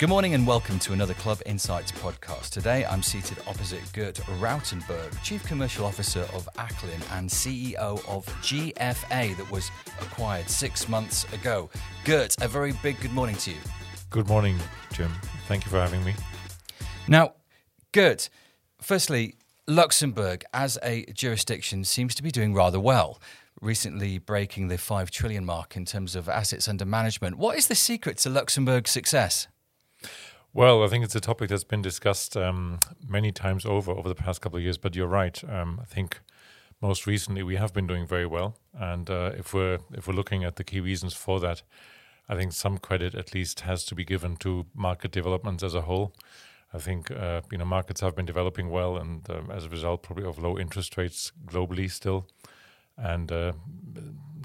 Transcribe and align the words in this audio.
Good 0.00 0.08
morning 0.08 0.34
and 0.34 0.44
welcome 0.44 0.80
to 0.80 0.92
another 0.92 1.14
Club 1.14 1.40
Insights 1.46 1.92
podcast. 1.92 2.50
Today 2.50 2.84
I'm 2.84 3.00
seated 3.00 3.38
opposite 3.46 3.80
Gert 3.92 4.16
Rautenberg, 4.40 5.22
Chief 5.22 5.44
Commercial 5.44 5.86
Officer 5.86 6.22
of 6.34 6.48
Acolin 6.58 7.00
and 7.16 7.30
CEO 7.30 8.04
of 8.08 8.26
GFA 8.42 9.36
that 9.36 9.50
was 9.52 9.70
acquired 10.00 10.50
six 10.50 10.88
months 10.88 11.32
ago. 11.32 11.70
Gert, 12.04 12.34
a 12.42 12.48
very 12.48 12.72
big 12.82 12.98
good 13.00 13.12
morning 13.12 13.36
to 13.36 13.52
you. 13.52 13.56
Good 14.10 14.26
morning, 14.26 14.58
Jim. 14.92 15.12
Thank 15.46 15.64
you 15.64 15.70
for 15.70 15.78
having 15.78 16.04
me. 16.04 16.14
Now, 17.06 17.34
Gert, 17.92 18.28
firstly, 18.80 19.36
Luxembourg 19.68 20.44
as 20.52 20.76
a 20.82 21.04
jurisdiction 21.12 21.84
seems 21.84 22.16
to 22.16 22.22
be 22.24 22.32
doing 22.32 22.52
rather 22.52 22.80
well 22.80 23.20
recently 23.60 24.18
breaking 24.18 24.66
the 24.66 24.76
5 24.76 25.12
trillion 25.12 25.44
mark 25.44 25.76
in 25.76 25.84
terms 25.84 26.16
of 26.16 26.28
assets 26.28 26.66
under 26.66 26.84
management. 26.84 27.38
What 27.38 27.56
is 27.56 27.68
the 27.68 27.76
secret 27.76 28.18
to 28.18 28.28
Luxembourg's 28.28 28.90
success? 28.90 29.46
Well, 30.56 30.84
I 30.84 30.86
think 30.86 31.04
it's 31.04 31.16
a 31.16 31.20
topic 31.20 31.48
that's 31.50 31.64
been 31.64 31.82
discussed 31.82 32.36
um, 32.36 32.78
many 33.08 33.32
times 33.32 33.66
over 33.66 33.90
over 33.90 34.08
the 34.08 34.14
past 34.14 34.40
couple 34.40 34.56
of 34.58 34.62
years. 34.62 34.78
But 34.78 34.94
you're 34.94 35.08
right. 35.08 35.42
Um, 35.50 35.80
I 35.82 35.84
think 35.84 36.20
most 36.80 37.08
recently 37.08 37.42
we 37.42 37.56
have 37.56 37.72
been 37.72 37.88
doing 37.88 38.06
very 38.06 38.26
well, 38.26 38.56
and 38.72 39.10
uh, 39.10 39.32
if 39.36 39.52
we're 39.52 39.80
if 39.92 40.06
we're 40.06 40.14
looking 40.14 40.44
at 40.44 40.54
the 40.54 40.62
key 40.62 40.78
reasons 40.78 41.12
for 41.12 41.40
that, 41.40 41.62
I 42.28 42.36
think 42.36 42.52
some 42.52 42.78
credit 42.78 43.16
at 43.16 43.34
least 43.34 43.60
has 43.60 43.84
to 43.86 43.96
be 43.96 44.04
given 44.04 44.36
to 44.36 44.66
market 44.74 45.10
developments 45.10 45.64
as 45.64 45.74
a 45.74 45.80
whole. 45.80 46.14
I 46.72 46.78
think 46.78 47.10
uh, 47.10 47.40
you 47.50 47.58
know 47.58 47.64
markets 47.64 48.00
have 48.00 48.14
been 48.14 48.26
developing 48.26 48.70
well, 48.70 48.96
and 48.96 49.28
um, 49.30 49.50
as 49.50 49.64
a 49.64 49.68
result, 49.68 50.04
probably 50.04 50.24
of 50.24 50.38
low 50.38 50.56
interest 50.56 50.96
rates 50.96 51.32
globally 51.46 51.90
still, 51.90 52.28
and 52.96 53.32
uh, 53.32 53.54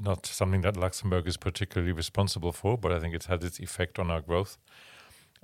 not 0.01 0.25
something 0.25 0.61
that 0.61 0.75
Luxembourg 0.75 1.27
is 1.27 1.37
particularly 1.37 1.91
responsible 1.91 2.51
for. 2.51 2.79
But 2.79 2.91
I 2.91 2.99
think 2.99 3.13
it's 3.13 3.27
had 3.27 3.43
its 3.43 3.59
effect 3.59 3.99
on 3.99 4.09
our 4.09 4.21
growth. 4.21 4.57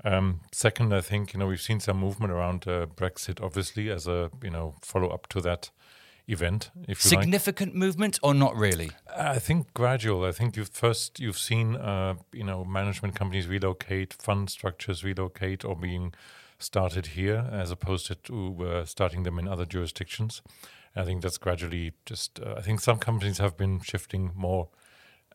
Um, 0.03 0.41
second, 0.51 0.93
I 0.93 1.01
think 1.01 1.33
you 1.33 1.39
know 1.39 1.47
we've 1.47 1.61
seen 1.61 1.79
some 1.79 1.97
movement 1.97 2.31
around 2.31 2.67
uh, 2.67 2.85
Brexit, 2.85 3.41
obviously, 3.41 3.89
as 3.89 4.07
a 4.07 4.29
you 4.43 4.49
know 4.49 4.75
follow 4.81 5.09
up 5.09 5.27
to 5.27 5.41
that 5.41 5.69
event. 6.27 6.71
If 6.87 7.01
significant 7.01 7.71
like. 7.71 7.79
movement 7.79 8.19
or 8.21 8.33
not 8.33 8.55
really? 8.55 8.91
I 9.15 9.39
think 9.39 9.73
gradual. 9.73 10.25
I 10.25 10.31
think 10.31 10.57
you've 10.57 10.69
first 10.69 11.19
you've 11.19 11.37
seen 11.37 11.75
uh, 11.75 12.15
you 12.33 12.43
know 12.43 12.65
management 12.65 13.15
companies 13.15 13.47
relocate, 13.47 14.13
fund 14.13 14.49
structures 14.49 15.03
relocate, 15.03 15.63
or 15.63 15.75
being 15.75 16.13
started 16.59 17.07
here 17.07 17.49
as 17.51 17.71
opposed 17.71 18.23
to 18.23 18.65
uh, 18.65 18.85
starting 18.85 19.23
them 19.23 19.39
in 19.39 19.47
other 19.47 19.65
jurisdictions. 19.65 20.41
I 20.95 21.03
think 21.03 21.21
that's 21.21 21.37
gradually 21.37 21.93
just. 22.05 22.39
Uh, 22.39 22.55
I 22.57 22.61
think 22.61 22.79
some 22.81 22.97
companies 22.97 23.37
have 23.37 23.57
been 23.57 23.81
shifting 23.81 24.31
more 24.35 24.69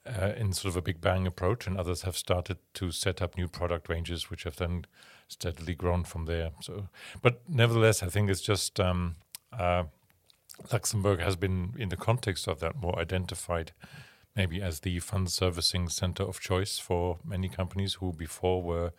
uh, 0.06 0.32
in 0.36 0.52
sort 0.52 0.72
of 0.72 0.76
a 0.76 0.82
big 0.82 1.00
bang 1.00 1.26
approach, 1.26 1.66
and 1.66 1.76
others 1.76 2.02
have 2.02 2.16
started 2.16 2.58
to 2.74 2.90
set 2.90 3.20
up 3.20 3.36
new 3.36 3.48
product 3.48 3.88
ranges, 3.88 4.30
which 4.30 4.44
have 4.44 4.56
then 4.56 4.86
steadily 5.28 5.74
grown 5.74 6.04
from 6.04 6.26
there. 6.26 6.50
So, 6.60 6.88
but 7.22 7.42
nevertheless, 7.48 8.02
I 8.02 8.08
think 8.08 8.30
it's 8.30 8.40
just 8.40 8.80
um, 8.80 9.16
uh, 9.52 9.84
Luxembourg 10.72 11.20
has 11.20 11.36
been, 11.36 11.74
in 11.78 11.88
the 11.88 11.96
context 11.96 12.48
of 12.48 12.60
that, 12.60 12.76
more 12.76 12.98
identified 12.98 13.72
maybe 14.36 14.62
as 14.62 14.80
the 14.80 14.98
fund 15.00 15.30
servicing 15.30 15.88
center 15.88 16.22
of 16.22 16.40
choice 16.40 16.78
for 16.78 17.18
many 17.24 17.48
companies 17.48 17.94
who 17.94 18.12
before 18.12 18.62
were 18.62 18.92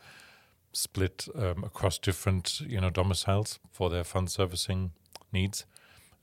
split 0.73 1.27
um, 1.35 1.63
across 1.63 1.97
different 1.97 2.61
you 2.61 2.79
know 2.79 2.89
domiciles 2.89 3.59
for 3.72 3.89
their 3.89 4.03
fund 4.03 4.29
servicing 4.29 4.91
needs. 5.31 5.66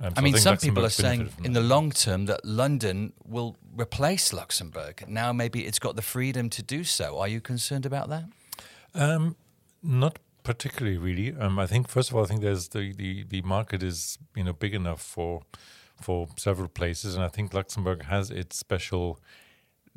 Um, 0.00 0.10
so 0.10 0.14
I 0.16 0.20
mean, 0.20 0.34
I 0.34 0.38
some 0.38 0.56
people 0.56 0.84
are 0.84 0.90
saying 0.90 1.30
in 1.42 1.52
the 1.54 1.60
long 1.60 1.90
term 1.90 2.26
that 2.26 2.44
London 2.44 3.12
will 3.24 3.56
replace 3.76 4.32
Luxembourg. 4.32 5.04
Now, 5.08 5.32
maybe 5.32 5.66
it's 5.66 5.80
got 5.80 5.96
the 5.96 6.02
freedom 6.02 6.48
to 6.50 6.62
do 6.62 6.84
so. 6.84 7.18
Are 7.18 7.26
you 7.26 7.40
concerned 7.40 7.84
about 7.84 8.08
that? 8.08 8.24
Um, 8.94 9.36
not 9.82 10.18
particularly, 10.44 10.98
really. 10.98 11.34
Um, 11.36 11.58
I 11.58 11.66
think 11.66 11.88
first 11.88 12.10
of 12.10 12.16
all, 12.16 12.22
I 12.22 12.26
think 12.26 12.42
there's 12.42 12.68
the, 12.68 12.92
the, 12.92 13.24
the 13.24 13.42
market 13.42 13.82
is 13.82 14.18
you 14.36 14.44
know 14.44 14.52
big 14.52 14.74
enough 14.74 15.02
for 15.02 15.42
for 16.00 16.28
several 16.36 16.68
places, 16.68 17.16
and 17.16 17.24
I 17.24 17.28
think 17.28 17.52
Luxembourg 17.52 18.04
has 18.04 18.30
its 18.30 18.56
special 18.56 19.18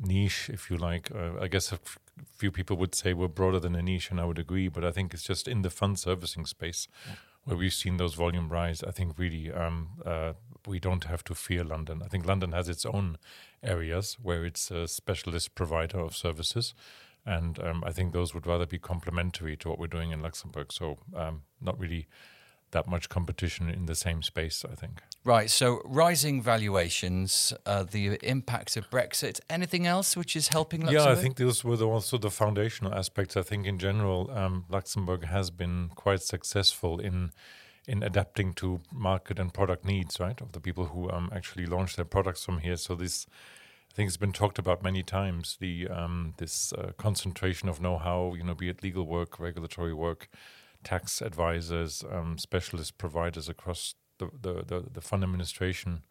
niche, 0.00 0.50
if 0.52 0.68
you 0.68 0.76
like. 0.76 1.12
Uh, 1.14 1.40
I 1.40 1.46
guess 1.46 1.70
a 1.70 1.76
f- 1.76 1.98
few 2.36 2.50
people 2.50 2.76
would 2.78 2.96
say 2.96 3.12
we're 3.14 3.28
broader 3.28 3.60
than 3.60 3.76
a 3.76 3.82
niche, 3.82 4.10
and 4.10 4.20
I 4.20 4.24
would 4.24 4.40
agree. 4.40 4.66
But 4.66 4.84
I 4.84 4.90
think 4.90 5.14
it's 5.14 5.22
just 5.22 5.46
in 5.46 5.62
the 5.62 5.70
fund 5.70 6.00
servicing 6.00 6.44
space. 6.44 6.88
Yeah 7.06 7.14
where 7.44 7.56
we've 7.56 7.72
seen 7.72 7.96
those 7.96 8.14
volume 8.14 8.48
rise, 8.48 8.82
I 8.82 8.90
think 8.90 9.18
really 9.18 9.50
um, 9.50 9.90
uh, 10.04 10.34
we 10.66 10.78
don't 10.78 11.04
have 11.04 11.24
to 11.24 11.34
fear 11.34 11.64
London. 11.64 12.02
I 12.04 12.08
think 12.08 12.26
London 12.26 12.52
has 12.52 12.68
its 12.68 12.86
own 12.86 13.18
areas 13.62 14.16
where 14.22 14.44
it's 14.44 14.70
a 14.70 14.86
specialist 14.86 15.54
provider 15.54 15.98
of 15.98 16.16
services. 16.16 16.74
And 17.24 17.58
um, 17.60 17.84
I 17.86 17.92
think 17.92 18.12
those 18.12 18.34
would 18.34 18.46
rather 18.46 18.66
be 18.66 18.78
complementary 18.78 19.56
to 19.58 19.68
what 19.68 19.78
we're 19.78 19.86
doing 19.86 20.10
in 20.10 20.22
Luxembourg. 20.22 20.72
So, 20.72 20.98
um, 21.14 21.42
not 21.60 21.78
really 21.78 22.08
that 22.72 22.86
much 22.86 23.08
competition 23.08 23.70
in 23.70 23.86
the 23.86 23.94
same 23.94 24.22
space, 24.22 24.64
I 24.70 24.74
think. 24.74 25.00
Right. 25.24 25.48
So, 25.50 25.80
rising 25.84 26.42
valuations, 26.42 27.52
uh, 27.64 27.84
the 27.84 28.18
impact 28.22 28.76
of 28.76 28.90
Brexit, 28.90 29.40
anything 29.48 29.86
else 29.86 30.16
which 30.16 30.34
is 30.34 30.48
helping 30.48 30.80
Luxembourg? 30.80 31.06
Yeah, 31.06 31.12
I 31.12 31.14
think 31.14 31.36
those 31.36 31.62
were 31.62 31.76
the, 31.76 31.86
also 31.86 32.18
the 32.18 32.30
foundational 32.30 32.92
aspects. 32.92 33.36
I 33.36 33.42
think 33.42 33.66
in 33.66 33.78
general, 33.78 34.30
um, 34.32 34.64
Luxembourg 34.68 35.24
has 35.24 35.50
been 35.50 35.90
quite 35.94 36.22
successful 36.22 36.98
in 36.98 37.32
in 37.84 38.00
adapting 38.00 38.54
to 38.54 38.80
market 38.92 39.40
and 39.40 39.52
product 39.52 39.84
needs, 39.84 40.20
right, 40.20 40.40
of 40.40 40.52
the 40.52 40.60
people 40.60 40.84
who 40.86 41.10
um, 41.10 41.28
actually 41.34 41.66
launch 41.66 41.96
their 41.96 42.04
products 42.04 42.44
from 42.44 42.58
here. 42.58 42.76
So, 42.76 42.94
this 42.94 43.26
I 43.92 43.94
think 43.94 44.08
it's 44.08 44.16
been 44.16 44.32
talked 44.32 44.58
about 44.58 44.82
many 44.82 45.02
times. 45.02 45.58
The 45.60 45.86
um, 45.88 46.34
this 46.38 46.72
uh, 46.72 46.92
concentration 46.96 47.68
of 47.68 47.80
know-how, 47.80 48.34
you 48.34 48.42
know, 48.42 48.54
be 48.54 48.70
it 48.70 48.82
legal 48.82 49.04
work, 49.04 49.38
regulatory 49.38 49.92
work, 49.92 50.30
tax 50.84 51.20
advisors, 51.20 52.04
um, 52.10 52.38
specialist 52.38 52.98
providers 52.98 53.48
across 53.48 53.94
the, 54.18 54.30
the, 54.40 54.64
the, 54.64 54.84
the, 54.92 55.00
fund 55.00 55.22
administration 55.22 56.02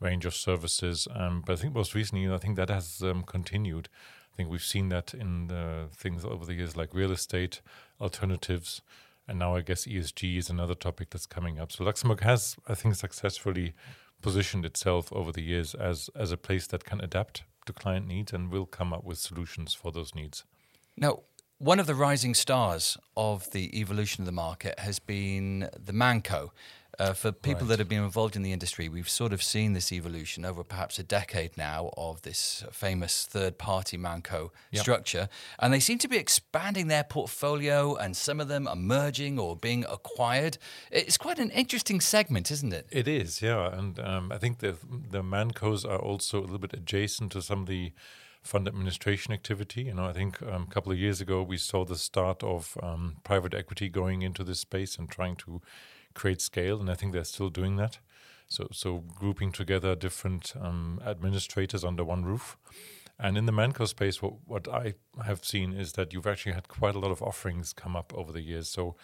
range 0.00 0.24
of 0.26 0.34
services. 0.34 1.08
Um, 1.14 1.42
but 1.46 1.54
I 1.54 1.56
think 1.56 1.74
most 1.74 1.94
recently, 1.94 2.32
I 2.32 2.38
think 2.38 2.56
that 2.56 2.70
has 2.70 3.02
um, 3.02 3.22
continued. 3.22 3.88
I 4.32 4.36
think 4.36 4.50
we've 4.50 4.62
seen 4.62 4.88
that 4.88 5.14
in 5.14 5.50
things 5.92 6.24
over 6.24 6.44
the 6.44 6.54
years 6.54 6.76
like 6.76 6.92
real 6.92 7.12
estate, 7.12 7.60
alternatives, 8.00 8.82
and 9.28 9.38
now 9.38 9.54
I 9.54 9.60
guess 9.60 9.86
ESG 9.86 10.36
is 10.36 10.50
another 10.50 10.74
topic 10.74 11.10
that's 11.10 11.26
coming 11.26 11.58
up. 11.58 11.72
So 11.72 11.84
Luxembourg 11.84 12.20
has, 12.22 12.56
I 12.66 12.74
think, 12.74 12.96
successfully 12.96 13.74
positioned 14.20 14.64
itself 14.64 15.12
over 15.12 15.30
the 15.32 15.42
years 15.42 15.74
as 15.74 16.10
as 16.16 16.32
a 16.32 16.36
place 16.36 16.66
that 16.68 16.84
can 16.84 17.00
adapt 17.00 17.44
to 17.66 17.72
client 17.72 18.06
needs 18.06 18.32
and 18.32 18.50
will 18.50 18.66
come 18.66 18.92
up 18.92 19.04
with 19.04 19.18
solutions 19.18 19.74
for 19.74 19.92
those 19.92 20.14
needs. 20.14 20.44
Now, 20.96 21.20
one 21.64 21.80
of 21.80 21.86
the 21.86 21.94
rising 21.94 22.34
stars 22.34 22.98
of 23.16 23.50
the 23.52 23.80
evolution 23.80 24.20
of 24.20 24.26
the 24.26 24.32
market 24.32 24.78
has 24.78 24.98
been 24.98 25.70
the 25.82 25.94
Manco. 25.94 26.52
Uh, 26.96 27.12
for 27.12 27.32
people 27.32 27.62
right. 27.62 27.70
that 27.70 27.78
have 27.80 27.88
been 27.88 28.04
involved 28.04 28.36
in 28.36 28.42
the 28.42 28.52
industry, 28.52 28.88
we've 28.88 29.08
sort 29.08 29.32
of 29.32 29.42
seen 29.42 29.72
this 29.72 29.90
evolution 29.90 30.44
over 30.44 30.62
perhaps 30.62 30.96
a 30.98 31.02
decade 31.02 31.56
now 31.56 31.90
of 31.96 32.22
this 32.22 32.64
famous 32.70 33.24
third 33.24 33.58
party 33.58 33.96
Manco 33.96 34.52
yep. 34.70 34.82
structure. 34.82 35.28
And 35.58 35.72
they 35.72 35.80
seem 35.80 35.98
to 35.98 36.06
be 36.06 36.18
expanding 36.18 36.86
their 36.86 37.02
portfolio, 37.02 37.96
and 37.96 38.14
some 38.14 38.40
of 38.40 38.46
them 38.46 38.68
are 38.68 38.76
merging 38.76 39.40
or 39.40 39.56
being 39.56 39.84
acquired. 39.86 40.58
It's 40.92 41.16
quite 41.16 41.40
an 41.40 41.50
interesting 41.50 42.00
segment, 42.00 42.50
isn't 42.52 42.72
it? 42.72 42.86
It 42.92 43.08
is, 43.08 43.42
yeah. 43.42 43.76
And 43.76 43.98
um, 43.98 44.30
I 44.30 44.36
think 44.36 44.58
the, 44.58 44.76
the 45.10 45.22
Mancos 45.22 45.84
are 45.84 45.98
also 45.98 46.38
a 46.38 46.42
little 46.42 46.58
bit 46.58 46.74
adjacent 46.74 47.32
to 47.32 47.42
some 47.42 47.62
of 47.62 47.66
the 47.66 47.92
fund 48.44 48.68
administration 48.68 49.32
activity. 49.32 49.84
You 49.84 49.94
know, 49.94 50.04
I 50.04 50.12
think 50.12 50.40
um, 50.42 50.66
a 50.70 50.72
couple 50.72 50.92
of 50.92 50.98
years 50.98 51.20
ago 51.20 51.42
we 51.42 51.56
saw 51.56 51.84
the 51.84 51.96
start 51.96 52.44
of 52.44 52.78
um, 52.82 53.16
private 53.24 53.54
equity 53.54 53.88
going 53.88 54.22
into 54.22 54.44
this 54.44 54.60
space 54.60 54.96
and 54.96 55.10
trying 55.10 55.36
to 55.36 55.60
create 56.14 56.40
scale, 56.40 56.80
and 56.80 56.90
I 56.90 56.94
think 56.94 57.12
they're 57.12 57.24
still 57.24 57.50
doing 57.50 57.76
that. 57.76 57.98
So, 58.46 58.68
so 58.70 58.98
grouping 58.98 59.50
together 59.50 59.96
different 59.96 60.52
um, 60.60 61.00
administrators 61.04 61.82
under 61.82 62.04
one 62.04 62.24
roof. 62.24 62.56
And 63.18 63.38
in 63.38 63.46
the 63.46 63.52
Manco 63.52 63.86
space, 63.86 64.20
what, 64.20 64.34
what 64.46 64.68
I 64.68 64.94
have 65.24 65.44
seen 65.44 65.72
is 65.72 65.92
that 65.92 66.12
you've 66.12 66.26
actually 66.26 66.52
had 66.52 66.68
quite 66.68 66.94
a 66.94 66.98
lot 66.98 67.10
of 67.10 67.22
offerings 67.22 67.72
come 67.72 67.96
up 67.96 68.12
over 68.14 68.32
the 68.32 68.42
years. 68.42 68.68
So, 68.68 68.96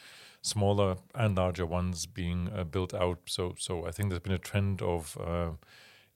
smaller 0.42 0.96
and 1.14 1.36
larger 1.36 1.66
ones 1.66 2.06
being 2.06 2.50
uh, 2.54 2.64
built 2.64 2.94
out. 2.94 3.20
So, 3.26 3.54
so 3.58 3.86
I 3.86 3.90
think 3.90 4.10
there's 4.10 4.20
been 4.20 4.32
a 4.32 4.38
trend 4.38 4.82
of 4.82 5.16
uh, 5.18 5.50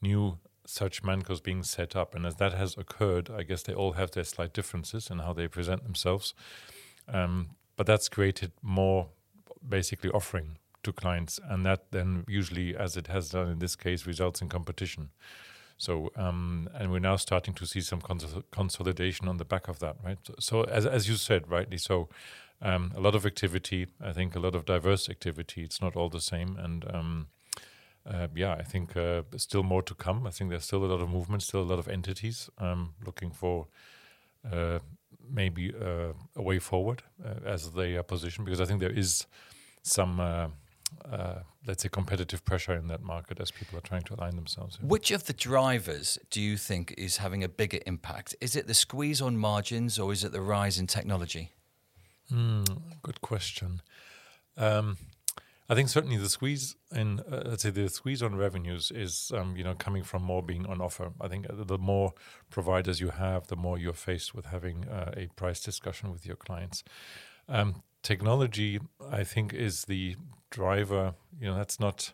new 0.03 0.38
such 0.67 1.03
mancos 1.03 1.43
being 1.43 1.63
set 1.63 1.97
up. 1.97 2.15
And 2.15 2.27
as 2.27 2.37
that 2.37 2.55
has 2.55 2.77
occurred, 2.77 3.31
I 3.31 3.43
guess 3.43 3.63
they 3.63 3.75
all 3.75 3.93
have 3.93 4.11
their 4.13 4.25
slight 4.25 4.53
differences 4.53 5.11
in 5.11 5.19
how 5.19 5.33
they 5.33 5.49
present 5.49 5.85
themselves. 5.85 6.35
Um, 7.09 7.51
but 7.77 7.87
that's 7.87 8.09
created 8.09 8.53
more 8.63 9.09
basically 9.67 10.11
offering 10.11 10.59
to 10.83 10.93
clients. 10.93 11.41
And 11.43 11.65
that 11.67 11.91
then 11.91 12.25
usually, 12.29 12.77
as 12.77 12.97
it 12.97 13.09
has 13.09 13.31
done 13.31 13.49
in 13.49 13.59
this 13.59 13.77
case, 13.77 14.07
results 14.07 14.41
in 14.41 14.49
competition. 14.49 15.11
So, 15.77 16.13
um, 16.17 16.69
and 16.75 16.93
we're 16.93 17.01
now 17.01 17.17
starting 17.17 17.55
to 17.55 17.67
see 17.67 17.81
some 17.81 18.01
cons- 18.01 18.43
consolidation 18.53 19.29
on 19.29 19.39
the 19.39 19.45
back 19.45 19.69
of 19.69 19.81
that, 19.81 19.97
right? 20.05 20.19
So, 20.25 20.35
so 20.39 20.63
as, 20.65 20.87
as 20.87 21.09
you 21.09 21.17
said, 21.17 21.51
rightly 21.51 21.79
so, 21.79 22.09
um, 22.63 22.93
a 22.97 23.01
lot 23.01 23.15
of 23.15 23.27
activity, 23.27 23.89
I 24.01 24.13
think 24.13 24.37
a 24.37 24.39
lot 24.39 24.55
of 24.55 24.65
diverse 24.65 25.09
activity. 25.09 25.65
It's 25.65 25.83
not 25.83 25.97
all 25.97 26.09
the 26.09 26.21
same. 26.21 26.57
And, 26.57 26.85
um, 26.95 27.27
uh, 28.06 28.29
yeah, 28.35 28.53
I 28.53 28.62
think 28.62 28.97
uh, 28.97 29.23
still 29.37 29.62
more 29.62 29.83
to 29.83 29.95
come. 29.95 30.27
I 30.27 30.31
think 30.31 30.51
there's 30.51 30.65
still 30.65 30.85
a 30.85 30.87
lot 30.87 31.01
of 31.01 31.09
movement, 31.09 31.43
still 31.43 31.62
a 31.62 31.71
lot 31.73 31.79
of 31.79 31.89
entities 31.89 32.51
um, 32.59 32.95
looking 33.05 33.31
for 33.31 33.67
uh, 34.51 34.81
maybe 35.31 35.73
uh, 35.75 36.12
a 36.37 36.43
way 36.43 36.59
forward 36.59 37.03
uh, 37.25 37.49
as 37.49 37.71
they 37.73 37.97
are 37.97 38.03
positioned 38.03 38.45
because 38.45 38.61
I 38.61 38.67
think 38.67 38.81
there 38.81 38.91
is 38.91 39.27
some 39.83 40.21
uh, 40.21 40.49
uh, 41.11 41.41
let's 41.67 41.83
say 41.83 41.89
competitive 41.89 42.45
pressure 42.45 42.75
in 42.75 42.89
that 42.89 43.03
market 43.03 43.41
as 43.41 43.51
people 43.51 43.79
are 43.79 43.83
trying 43.83 44.03
to 44.03 44.15
align 44.15 44.37
themselves. 44.37 44.79
Which 44.81 45.11
of 45.11 45.25
the 45.25 45.33
drivers 45.33 46.19
do 46.31 46.41
you 46.41 46.56
think 46.56 46.95
is 46.97 47.19
having 47.19 47.43
a 47.43 47.49
bigger 47.49 47.79
impact? 47.87 48.35
Is 48.41 48.56
it 48.56 48.67
the 48.67 48.75
squeeze 48.75 49.21
on 49.21 49.37
margins 49.37 49.99
or 49.99 50.12
is 50.12 50.25
it 50.25 50.33
the 50.33 50.41
rise 50.41 50.79
in 50.79 50.87
technology? 50.87 51.53
Mm, 52.33 52.83
good 53.03 53.21
question. 53.21 53.83
Um, 54.56 54.97
I 55.69 55.75
think 55.75 55.89
certainly 55.89 56.19
the 56.19 56.29
squeeze 56.29 56.77
in, 56.95 57.21
uh, 57.21 57.43
let's 57.47 57.63
say, 57.63 57.71
the 57.71 57.89
squeeze 57.89 58.23
on 58.23 58.37
revenues 58.37 58.91
is, 58.91 59.33
um, 59.35 59.57
you 59.57 59.65
know, 59.65 59.75
coming 59.75 60.03
from 60.03 60.23
more 60.23 60.43
being 60.43 60.67
on 60.67 60.81
offer. 60.81 61.13
I 61.21 61.29
think 61.29 61.49
uh, 61.49 61.65
the 61.65 61.79
more 61.79 62.13
providers 62.51 63.01
you 63.01 63.09
have, 63.09 63.47
the 63.47 63.57
more 63.57 63.79
you're 63.79 63.95
faced 63.95 64.35
with 64.35 64.47
having 64.47 64.87
uh, 64.87 65.15
a 65.17 65.29
price 65.37 65.61
discussion 65.61 66.13
with 66.13 66.27
your 66.27 66.37
clients. 66.37 66.85
Um, 67.49 67.83
technology, 68.03 68.79
I 69.11 69.25
think, 69.25 69.55
is 69.55 69.87
the 69.87 70.17
driver. 70.51 71.15
You 71.41 71.49
know, 71.49 71.57
that's 71.57 71.81
not. 71.81 72.13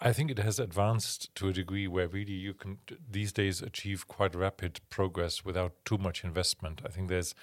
I 0.00 0.12
think 0.12 0.30
it 0.30 0.38
has 0.38 0.60
advanced 0.60 1.34
to 1.36 1.48
a 1.48 1.52
degree 1.52 1.88
where 1.88 2.06
really 2.06 2.34
you 2.34 2.54
can 2.54 2.78
these 3.10 3.32
days 3.32 3.62
achieve 3.62 4.06
quite 4.06 4.34
rapid 4.34 4.80
progress 4.90 5.44
without 5.44 5.72
too 5.84 5.98
much 5.98 6.22
investment. 6.22 6.82
I 6.84 6.88
think 6.88 7.08
there's 7.08 7.34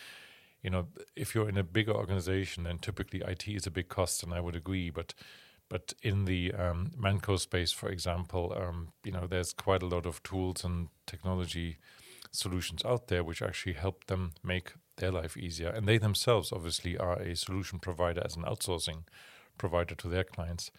you 0.63 0.69
know, 0.69 0.87
if 1.15 1.35
you're 1.35 1.49
in 1.49 1.57
a 1.57 1.63
bigger 1.63 1.93
organization, 1.93 2.63
then 2.63 2.79
typically 2.79 3.21
IT 3.27 3.47
is 3.47 3.67
a 3.67 3.71
big 3.71 3.89
cost, 3.89 4.23
and 4.23 4.33
I 4.33 4.39
would 4.39 4.55
agree. 4.55 4.89
But 4.89 5.13
but 5.69 5.93
in 6.01 6.25
the 6.25 6.53
um, 6.53 6.91
Manco 6.97 7.35
space, 7.37 7.71
for 7.71 7.89
example, 7.89 8.55
um, 8.55 8.93
you 9.03 9.11
know, 9.11 9.27
there's 9.27 9.53
quite 9.53 9.83
a 9.83 9.87
lot 9.87 10.05
of 10.05 10.21
tools 10.23 10.63
and 10.63 10.87
technology 11.05 11.77
solutions 12.31 12.83
out 12.85 13.07
there 13.07 13.23
which 13.23 13.41
actually 13.41 13.73
help 13.73 14.05
them 14.05 14.33
make 14.43 14.73
their 14.97 15.11
life 15.11 15.35
easier, 15.35 15.69
and 15.69 15.87
they 15.87 15.97
themselves 15.97 16.51
obviously 16.51 16.97
are 16.97 17.19
a 17.19 17.35
solution 17.35 17.79
provider 17.79 18.21
as 18.23 18.35
an 18.35 18.43
outsourcing 18.43 19.03
provider 19.57 19.95
to 19.95 20.07
their 20.07 20.23
clients. 20.23 20.71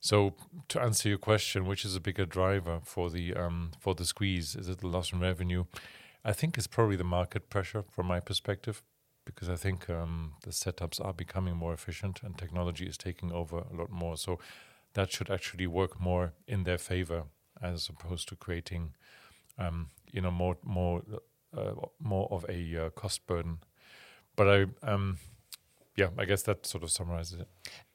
So 0.00 0.34
to 0.68 0.80
answer 0.80 1.08
your 1.08 1.18
question, 1.18 1.66
which 1.66 1.84
is 1.84 1.96
a 1.96 2.00
bigger 2.00 2.26
driver 2.26 2.80
for 2.84 3.08
the 3.08 3.34
um, 3.34 3.70
for 3.80 3.94
the 3.94 4.04
squeeze? 4.04 4.54
Is 4.54 4.68
it 4.68 4.78
the 4.78 4.88
loss 4.88 5.12
in 5.12 5.20
revenue? 5.20 5.64
I 6.24 6.32
think 6.32 6.58
it's 6.58 6.66
probably 6.66 6.96
the 6.96 7.04
market 7.04 7.48
pressure 7.48 7.84
from 7.90 8.06
my 8.06 8.20
perspective 8.20 8.82
because 9.26 9.50
I 9.50 9.56
think 9.56 9.90
um, 9.90 10.32
the 10.42 10.50
setups 10.50 11.04
are 11.04 11.12
becoming 11.12 11.56
more 11.56 11.74
efficient 11.74 12.22
and 12.22 12.38
technology 12.38 12.86
is 12.86 12.96
taking 12.96 13.30
over 13.32 13.58
a 13.58 13.76
lot 13.76 13.90
more. 13.90 14.16
So 14.16 14.38
that 14.94 15.12
should 15.12 15.30
actually 15.30 15.66
work 15.66 16.00
more 16.00 16.32
in 16.46 16.64
their 16.64 16.78
favor 16.78 17.24
as 17.60 17.90
opposed 17.90 18.28
to 18.28 18.36
creating, 18.36 18.94
um, 19.58 19.90
you 20.10 20.22
know, 20.22 20.30
more 20.30 20.56
more 20.62 21.02
uh, 21.54 21.72
more 22.00 22.28
of 22.30 22.46
a 22.48 22.86
uh, 22.86 22.90
cost 22.90 23.26
burden. 23.26 23.58
But 24.36 24.48
I, 24.48 24.66
um, 24.82 25.18
yeah, 25.96 26.08
I 26.18 26.24
guess 26.24 26.42
that 26.42 26.66
sort 26.66 26.84
of 26.84 26.90
summarizes 26.90 27.40
it. 27.40 27.48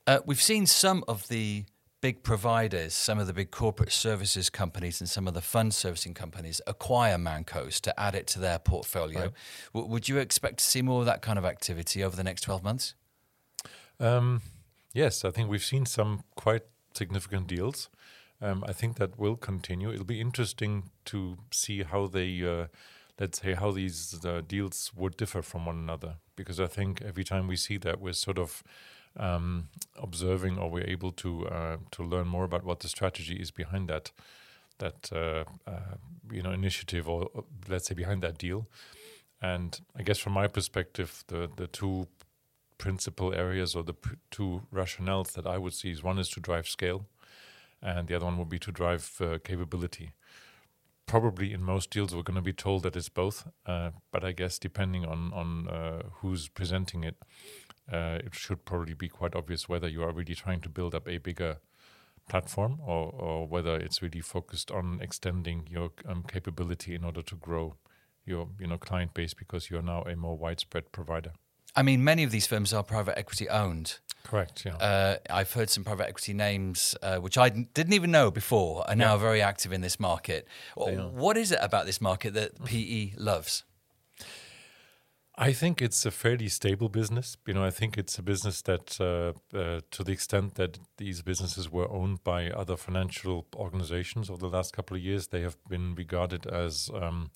Uh, 0.07 0.19
we've 0.25 0.42
seen 0.42 0.66
some 0.66 1.04
of 1.07 1.27
the 1.27 1.66
big 2.01 2.24
providers, 2.24 2.94
some 2.94 3.19
of 3.19 3.27
the 3.27 3.33
big 3.33 3.51
corporate 3.51 3.92
services 3.92 4.50
companies, 4.50 5.00
and 5.00 5.09
some 5.09 5.27
of 5.27 5.33
the 5.33 5.42
fund 5.42 5.74
servicing 5.74 6.13
companies 6.13 6.59
acquire 6.65 7.18
Mancos 7.18 7.80
to 7.81 7.98
add 8.00 8.15
it 8.15 8.27
to 8.27 8.39
their 8.39 8.59
portfolio. 8.59 9.21
Right. 9.21 9.31
W- 9.74 9.92
would 9.92 10.09
you 10.09 10.18
expect 10.18 10.57
to 10.57 10.65
see 10.65 10.81
more 10.81 11.01
of 11.01 11.06
that 11.06 11.21
kind 11.21 11.38
of 11.38 11.45
activity 11.45 12.03
over 12.03 12.15
the 12.15 12.24
next 12.24 12.42
12 12.42 12.63
months? 12.63 12.95
Um, 14.00 14.42
yes, 14.94 15.24
I 15.24 15.30
think 15.30 15.50
we've 15.50 15.63
seen 15.63 15.86
some 15.86 16.24
quite 16.36 16.63
significant 16.94 17.48
deals. 17.48 17.89
Um, 18.42 18.63
I 18.68 18.74
think 18.74 18.98
that 18.98 19.19
will 19.19 19.36
continue. 19.36 19.92
It'll 19.92 20.03
be 20.03 20.19
interesting 20.19 20.89
to 21.06 21.38
see 21.51 21.83
how 21.83 22.07
they, 22.07 22.42
uh, 22.44 22.68
let's 23.19 23.39
say, 23.39 23.53
how 23.53 23.71
these 23.71 24.19
uh, 24.25 24.42
deals 24.45 24.92
would 24.95 25.15
differ 25.15 25.44
from 25.44 25.68
one 25.68 25.77
another. 25.77 26.15
Because 26.36 26.59
I 26.59 26.65
think 26.65 27.03
every 27.03 27.24
time 27.24 27.48
we 27.48 27.56
see 27.56 27.77
that, 27.77 28.01
we're 28.01 28.13
sort 28.13 28.39
of 28.39 28.63
um, 29.18 29.69
observing 29.96 30.58
or 30.58 30.69
we're 30.69 30.90
able 30.90 31.12
to 31.12 31.48
uh, 31.48 31.78
to 31.92 32.04
learn 32.04 32.28
more 32.28 32.44
about 32.44 32.63
what 32.63 32.80
the 32.80 32.88
strategy 32.88 33.36
is 33.36 33.52
behind 33.52 33.90
that 33.90 34.12
that 34.80 35.10
uh, 35.12 35.44
uh, 35.69 35.96
you 36.31 36.42
know 36.42 36.52
initiative 36.52 37.08
or 37.08 37.30
let's 37.68 37.88
say 37.88 37.96
behind 37.96 38.22
that 38.24 38.38
deal. 38.38 38.68
And 39.42 39.80
I 39.98 40.04
guess 40.04 40.19
from 40.19 40.34
my 40.34 40.48
perspective, 40.48 41.24
the 41.28 41.50
the 41.56 41.68
two 41.68 42.08
principal 42.78 43.34
areas 43.34 43.75
or 43.75 43.84
the 43.84 43.94
pr- 43.94 44.16
two 44.31 44.63
rationales 44.74 45.34
that 45.34 45.46
I 45.46 45.58
would 45.58 45.74
see 45.74 45.92
is 45.92 46.04
one 46.04 46.19
is 46.19 46.30
to 46.30 46.40
drive 46.40 46.68
scale, 46.68 47.06
and 47.81 48.08
the 48.08 48.16
other 48.16 48.25
one 48.25 48.38
would 48.38 48.50
be 48.50 48.60
to 48.60 48.72
drive 48.72 49.22
uh, 49.22 49.38
capability 49.44 50.12
probably 51.12 51.52
in 51.52 51.62
most 51.62 51.90
deals 51.90 52.16
we're 52.16 52.24
going 52.24 52.36
to 52.36 52.42
be 52.42 52.54
told 52.54 52.84
that 52.84 52.96
it's 52.96 53.10
both. 53.10 53.46
Uh, 53.66 53.90
but 54.13 54.24
I 54.24 54.31
guess 54.31 54.58
depending 54.58 55.04
on 55.06 55.34
on 55.34 55.68
uh, 55.68 56.02
who's 56.22 56.48
presenting 56.48 57.04
it, 57.04 57.16
uh, 57.92 58.19
it 58.24 58.33
should 58.36 58.66
probably 58.66 58.94
be 58.94 59.10
quite 59.10 59.36
obvious 59.36 59.69
whether 59.69 59.88
you 59.88 60.04
are 60.04 60.12
really 60.12 60.36
trying 60.36 60.62
to 60.62 60.69
build 60.69 60.95
up 60.95 61.07
a 61.07 61.18
bigger 61.18 61.57
platform 62.30 62.80
or, 62.86 63.12
or 63.12 63.48
whether 63.48 63.75
it's 63.75 64.01
really 64.01 64.22
focused 64.22 64.72
on 64.72 65.00
extending 65.01 65.68
your 65.69 65.92
um, 66.07 66.24
capability 66.24 66.95
in 66.95 67.04
order 67.04 67.22
to 67.22 67.36
grow 67.36 67.75
your 68.25 68.48
you 68.60 68.68
know 68.68 68.78
client 68.78 69.13
base 69.13 69.33
because 69.33 69.69
you're 69.69 69.81
now 69.81 70.04
a 70.04 70.16
more 70.16 70.38
widespread 70.38 70.92
provider. 70.92 71.31
I 71.75 71.83
mean, 71.83 72.04
many 72.04 72.24
of 72.24 72.31
these 72.31 72.48
firms 72.48 72.74
are 72.74 72.83
private 72.83 73.18
equity 73.18 73.48
owned. 73.50 74.00
Correct. 74.24 74.66
Yeah. 74.66 74.75
Uh, 74.75 75.18
I've 75.30 75.51
heard 75.54 75.69
some 75.69 75.84
private 75.84 76.07
equity 76.07 76.34
names 76.34 76.95
uh, 77.01 77.18
which 77.18 77.38
I 77.38 77.50
didn't 77.50 77.94
even 77.94 78.12
know 78.12 78.30
before 78.30 78.88
are 78.88 78.95
now 78.95 79.13
yeah. 79.13 79.22
very 79.22 79.42
active 79.42 79.72
in 79.72 79.81
this 79.81 80.00
market. 80.00 80.48
What 80.75 81.38
is 81.38 81.51
it 81.51 81.60
about 81.62 81.86
this 81.86 82.01
market 82.01 82.34
that 82.36 82.63
PE 82.63 83.13
loves? 83.18 83.63
I 85.42 85.54
think 85.54 85.82
it's 85.82 86.06
a 86.06 86.12
fairly 86.12 86.50
stable 86.50 86.88
business. 86.88 87.36
You 87.48 87.56
know, 87.56 87.66
I 87.66 87.72
think 87.72 87.98
it's 87.98 88.20
a 88.20 88.22
business 88.22 88.62
that, 88.62 89.02
uh, 89.02 89.34
uh, 89.58 89.82
to 89.90 90.04
the 90.04 90.12
extent 90.12 90.54
that 90.56 90.78
these 90.98 91.24
businesses 91.24 91.68
were 91.68 91.90
owned 91.90 92.24
by 92.24 92.52
other 92.52 92.78
financial 92.78 93.48
organizations 93.56 94.30
over 94.30 94.40
the 94.40 94.56
last 94.56 94.72
couple 94.72 94.98
of 94.98 95.02
years, 95.02 95.30
they 95.30 95.42
have 95.42 95.58
been 95.68 95.96
regarded 95.96 96.46
as 96.46 96.92
um, 96.94 97.32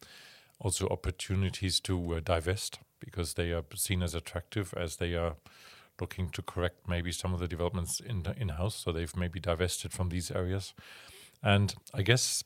also 0.60 0.88
opportunities 0.90 1.80
to 1.80 2.14
uh, 2.14 2.20
divest 2.24 2.78
because 3.00 3.34
they 3.34 3.52
are 3.52 3.64
seen 3.74 4.04
as 4.04 4.14
attractive 4.14 4.72
as 4.78 4.98
they 4.98 5.16
are 5.16 5.38
looking 6.00 6.30
to 6.30 6.44
correct 6.44 6.88
maybe 6.88 7.12
some 7.12 7.34
of 7.34 7.40
the 7.40 7.48
developments 7.48 8.00
in 8.00 8.24
in 8.38 8.50
house. 8.50 8.76
So 8.76 8.92
they've 8.92 9.18
maybe 9.18 9.40
divested 9.40 9.94
from 9.94 10.10
these 10.10 10.30
areas, 10.30 10.76
and 11.42 11.74
I 11.92 12.04
guess 12.04 12.44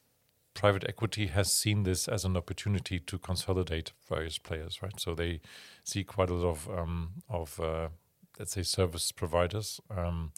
private 0.59 0.83
equity 0.89 1.27
has 1.27 1.53
seen 1.53 1.83
this 1.83 2.09
as 2.09 2.25
an 2.25 2.35
opportunity 2.35 2.99
to 2.99 3.17
consolidate 3.17 3.93
various 4.09 4.37
players, 4.37 4.81
right? 4.81 4.99
So 4.99 5.15
they 5.15 5.39
see 5.85 6.03
quite 6.03 6.29
a 6.29 6.33
lot 6.33 6.49
of 6.49 6.69
um, 6.69 7.11
of 7.29 7.59
uh, 7.61 7.87
let's 8.37 8.51
say 8.55 8.63
service 8.63 9.13
providers. 9.13 9.79
Um, 9.89 10.33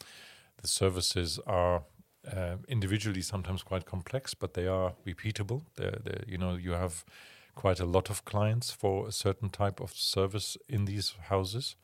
the 0.60 0.68
services 0.68 1.40
are 1.44 1.82
uh, 2.24 2.56
individually 2.68 3.22
sometimes 3.22 3.64
quite 3.64 3.84
complex, 3.84 4.32
but 4.32 4.54
they 4.54 4.68
are 4.68 4.92
repeatable. 5.04 5.62
They're, 5.74 5.98
they're, 6.04 6.24
you 6.24 6.38
know, 6.38 6.54
you 6.54 6.70
have 6.70 7.04
quite 7.56 7.80
a 7.80 7.84
lot 7.84 8.08
of 8.08 8.24
clients 8.24 8.70
for 8.70 9.08
a 9.08 9.12
certain 9.12 9.50
type 9.50 9.80
of 9.80 9.92
service 9.92 10.56
in 10.68 10.84
these 10.84 11.14
houses, 11.30 11.74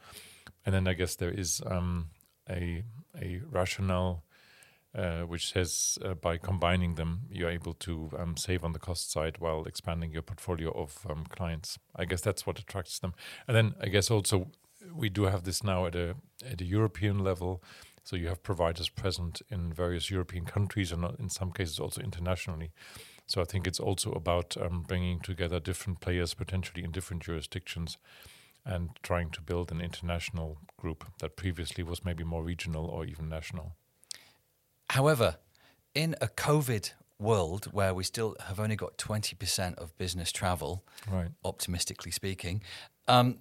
and 0.64 0.72
then 0.72 0.86
I 0.86 0.94
guess 0.94 1.16
there 1.16 1.34
is 1.40 1.60
um, 1.66 2.10
a 2.48 2.84
a 3.20 3.40
rationale 3.50 4.22
uh, 4.98 5.20
which 5.22 5.52
says 5.52 5.96
uh, 6.04 6.14
by 6.14 6.36
combining 6.36 6.96
them, 6.96 7.20
you're 7.30 7.50
able 7.50 7.74
to 7.74 8.10
um, 8.18 8.36
save 8.36 8.64
on 8.64 8.72
the 8.72 8.80
cost 8.80 9.12
side 9.12 9.38
while 9.38 9.64
expanding 9.64 10.10
your 10.10 10.22
portfolio 10.22 10.72
of 10.72 11.06
um, 11.08 11.24
clients. 11.28 11.78
I 11.94 12.04
guess 12.04 12.20
that's 12.20 12.46
what 12.46 12.58
attracts 12.58 12.98
them. 12.98 13.14
And 13.46 13.56
then 13.56 13.74
I 13.80 13.88
guess 13.88 14.10
also 14.10 14.48
we 14.92 15.08
do 15.08 15.24
have 15.24 15.44
this 15.44 15.62
now 15.62 15.86
at 15.86 15.94
a 15.94 16.16
at 16.44 16.60
a 16.60 16.64
European 16.64 17.20
level. 17.20 17.62
So 18.02 18.16
you 18.16 18.26
have 18.26 18.42
providers 18.42 18.88
present 18.88 19.40
in 19.50 19.72
various 19.72 20.10
European 20.10 20.46
countries 20.46 20.90
and 20.92 21.04
in 21.20 21.28
some 21.28 21.52
cases 21.52 21.78
also 21.78 22.00
internationally. 22.00 22.72
So 23.26 23.40
I 23.40 23.44
think 23.44 23.66
it's 23.66 23.80
also 23.80 24.10
about 24.12 24.56
um, 24.56 24.84
bringing 24.88 25.20
together 25.20 25.60
different 25.60 26.00
players 26.00 26.34
potentially 26.34 26.82
in 26.82 26.90
different 26.90 27.22
jurisdictions 27.22 27.98
and 28.64 28.90
trying 29.02 29.30
to 29.30 29.42
build 29.42 29.70
an 29.70 29.80
international 29.80 30.58
group 30.76 31.04
that 31.18 31.36
previously 31.36 31.84
was 31.84 32.04
maybe 32.04 32.24
more 32.24 32.42
regional 32.42 32.86
or 32.86 33.04
even 33.04 33.28
national. 33.28 33.76
However, 34.90 35.36
in 35.94 36.14
a 36.20 36.28
COVID 36.28 36.92
world 37.18 37.66
where 37.72 37.92
we 37.92 38.04
still 38.04 38.36
have 38.46 38.60
only 38.60 38.76
got 38.76 38.96
20% 38.96 39.74
of 39.76 39.96
business 39.98 40.32
travel, 40.32 40.84
right. 41.10 41.28
optimistically 41.44 42.12
speaking, 42.12 42.62
um, 43.06 43.38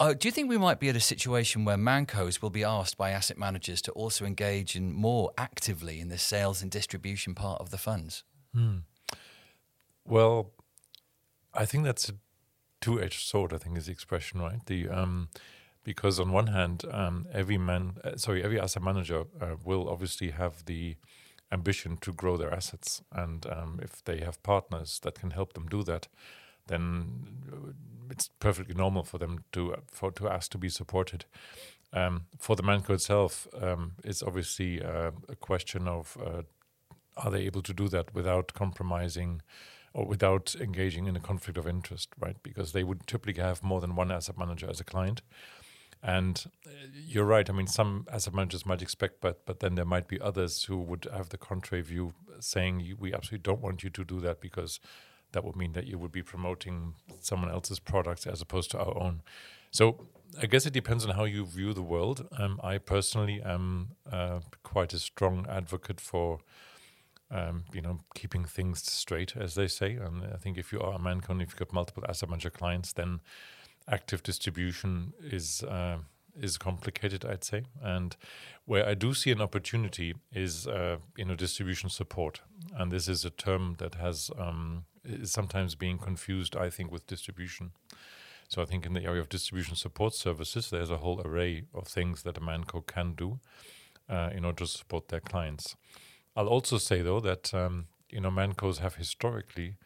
uh, 0.00 0.12
do 0.12 0.26
you 0.26 0.32
think 0.32 0.48
we 0.48 0.58
might 0.58 0.80
be 0.80 0.88
at 0.88 0.96
a 0.96 1.00
situation 1.00 1.64
where 1.64 1.76
Mancos 1.76 2.42
will 2.42 2.50
be 2.50 2.64
asked 2.64 2.96
by 2.96 3.10
asset 3.10 3.38
managers 3.38 3.80
to 3.82 3.92
also 3.92 4.24
engage 4.24 4.74
in 4.74 4.92
more 4.92 5.30
actively 5.38 6.00
in 6.00 6.08
the 6.08 6.18
sales 6.18 6.62
and 6.62 6.70
distribution 6.70 7.34
part 7.34 7.60
of 7.60 7.70
the 7.70 7.78
funds? 7.78 8.24
Hmm. 8.52 8.78
Well, 10.04 10.50
I 11.52 11.64
think 11.64 11.84
that's 11.84 12.08
a 12.08 12.14
two-edged 12.80 13.20
sword. 13.20 13.52
I 13.52 13.58
think 13.58 13.78
is 13.78 13.86
the 13.86 13.92
expression, 13.92 14.40
right? 14.40 14.64
The 14.66 14.88
um, 14.88 15.28
because 15.84 16.18
on 16.18 16.32
one 16.32 16.48
hand, 16.48 16.84
um, 16.90 17.26
every 17.32 17.58
man, 17.58 17.98
uh, 18.02 18.16
sorry, 18.16 18.42
every 18.42 18.58
asset 18.58 18.82
manager 18.82 19.24
uh, 19.40 19.54
will 19.64 19.88
obviously 19.88 20.30
have 20.30 20.64
the 20.64 20.96
ambition 21.52 21.96
to 21.98 22.12
grow 22.12 22.36
their 22.36 22.52
assets, 22.52 23.02
and 23.12 23.46
um, 23.46 23.78
if 23.82 24.02
they 24.04 24.18
have 24.18 24.42
partners 24.42 24.98
that 25.02 25.20
can 25.20 25.30
help 25.30 25.52
them 25.52 25.66
do 25.68 25.84
that, 25.84 26.08
then 26.66 27.26
it's 28.10 28.30
perfectly 28.40 28.74
normal 28.74 29.04
for 29.04 29.18
them 29.18 29.44
to 29.52 29.76
for 29.92 30.10
to 30.12 30.28
ask 30.28 30.50
to 30.50 30.58
be 30.58 30.68
supported. 30.68 31.26
Um, 31.92 32.26
for 32.38 32.56
the 32.56 32.62
Manco 32.62 32.94
itself, 32.94 33.46
um, 33.62 33.92
it's 34.02 34.22
obviously 34.22 34.82
uh, 34.82 35.12
a 35.28 35.36
question 35.36 35.86
of 35.86 36.16
uh, 36.20 36.42
are 37.16 37.30
they 37.30 37.42
able 37.42 37.62
to 37.62 37.72
do 37.72 37.88
that 37.88 38.14
without 38.14 38.52
compromising 38.54 39.42
or 39.92 40.04
without 40.04 40.56
engaging 40.60 41.06
in 41.06 41.14
a 41.14 41.20
conflict 41.20 41.56
of 41.56 41.68
interest, 41.68 42.08
right? 42.18 42.36
Because 42.42 42.72
they 42.72 42.82
would 42.82 43.06
typically 43.06 43.40
have 43.40 43.62
more 43.62 43.80
than 43.80 43.94
one 43.94 44.10
asset 44.10 44.36
manager 44.36 44.68
as 44.68 44.80
a 44.80 44.84
client. 44.84 45.22
And 46.06 46.44
uh, 46.66 46.70
you're 46.92 47.24
right. 47.24 47.48
I 47.48 47.52
mean, 47.54 47.66
some 47.66 48.06
asset 48.12 48.34
managers 48.34 48.66
might 48.66 48.82
expect, 48.82 49.22
but 49.22 49.46
but 49.46 49.60
then 49.60 49.74
there 49.74 49.86
might 49.86 50.06
be 50.06 50.20
others 50.20 50.64
who 50.64 50.76
would 50.78 51.06
have 51.10 51.30
the 51.30 51.38
contrary 51.38 51.82
view, 51.82 52.12
saying 52.40 52.96
we 52.98 53.14
absolutely 53.14 53.42
don't 53.42 53.62
want 53.62 53.82
you 53.82 53.90
to 53.90 54.04
do 54.04 54.20
that 54.20 54.40
because 54.40 54.80
that 55.32 55.44
would 55.44 55.56
mean 55.56 55.72
that 55.72 55.86
you 55.86 55.98
would 55.98 56.12
be 56.12 56.22
promoting 56.22 56.94
someone 57.20 57.50
else's 57.50 57.78
products 57.80 58.26
as 58.26 58.42
opposed 58.42 58.70
to 58.70 58.78
our 58.78 58.96
own. 59.02 59.22
So 59.70 60.06
I 60.40 60.46
guess 60.46 60.66
it 60.66 60.72
depends 60.72 61.04
on 61.06 61.14
how 61.16 61.24
you 61.24 61.44
view 61.44 61.72
the 61.72 61.82
world. 61.82 62.28
Um, 62.38 62.60
I 62.62 62.78
personally 62.78 63.42
am 63.42 63.96
uh, 64.10 64.40
quite 64.62 64.92
a 64.92 64.98
strong 64.98 65.46
advocate 65.48 66.00
for, 66.00 66.40
um, 67.30 67.64
you 67.72 67.80
know, 67.80 68.00
keeping 68.14 68.44
things 68.44 68.82
straight, 68.90 69.36
as 69.36 69.54
they 69.54 69.68
say. 69.68 69.94
And 69.94 70.24
I 70.32 70.36
think 70.36 70.58
if 70.58 70.72
you 70.72 70.80
are 70.80 70.94
a 70.94 70.98
Mancon, 70.98 71.42
if 71.42 71.50
you've 71.50 71.56
got 71.56 71.72
multiple 71.72 72.04
asset 72.08 72.28
manager 72.28 72.50
clients, 72.50 72.92
then 72.92 73.20
active 73.88 74.22
distribution 74.22 75.12
is 75.22 75.62
uh, 75.62 75.98
is 76.40 76.58
complicated, 76.58 77.24
I'd 77.24 77.44
say. 77.44 77.64
And 77.82 78.16
where 78.64 78.86
I 78.88 78.94
do 78.94 79.14
see 79.14 79.30
an 79.30 79.40
opportunity 79.40 80.14
is, 80.32 80.66
uh, 80.66 80.96
you 81.16 81.24
know, 81.24 81.36
distribution 81.36 81.90
support. 81.90 82.40
And 82.76 82.90
this 82.90 83.08
is 83.08 83.24
a 83.24 83.30
term 83.30 83.76
that 83.78 83.94
has 83.96 84.30
um, 84.38 84.84
is 85.04 85.30
sometimes 85.30 85.74
being 85.74 85.98
confused, 85.98 86.56
I 86.56 86.70
think, 86.70 86.90
with 86.90 87.06
distribution. 87.06 87.72
So 88.48 88.62
I 88.62 88.64
think 88.64 88.86
in 88.86 88.92
the 88.92 89.04
area 89.04 89.20
of 89.20 89.28
distribution 89.28 89.76
support 89.76 90.14
services, 90.14 90.70
there's 90.70 90.90
a 90.90 90.98
whole 90.98 91.20
array 91.24 91.64
of 91.72 91.86
things 91.86 92.22
that 92.22 92.38
a 92.38 92.40
Manco 92.40 92.80
can 92.80 93.14
do 93.14 93.38
uh, 94.08 94.30
in 94.34 94.44
order 94.44 94.64
to 94.64 94.66
support 94.66 95.08
their 95.08 95.20
clients. 95.20 95.76
I'll 96.36 96.48
also 96.48 96.78
say 96.78 97.00
though 97.00 97.20
that 97.20 97.54
um, 97.54 97.86
you 98.10 98.20
know 98.20 98.30
Mancos 98.30 98.78
have 98.78 98.96
historically 98.96 99.76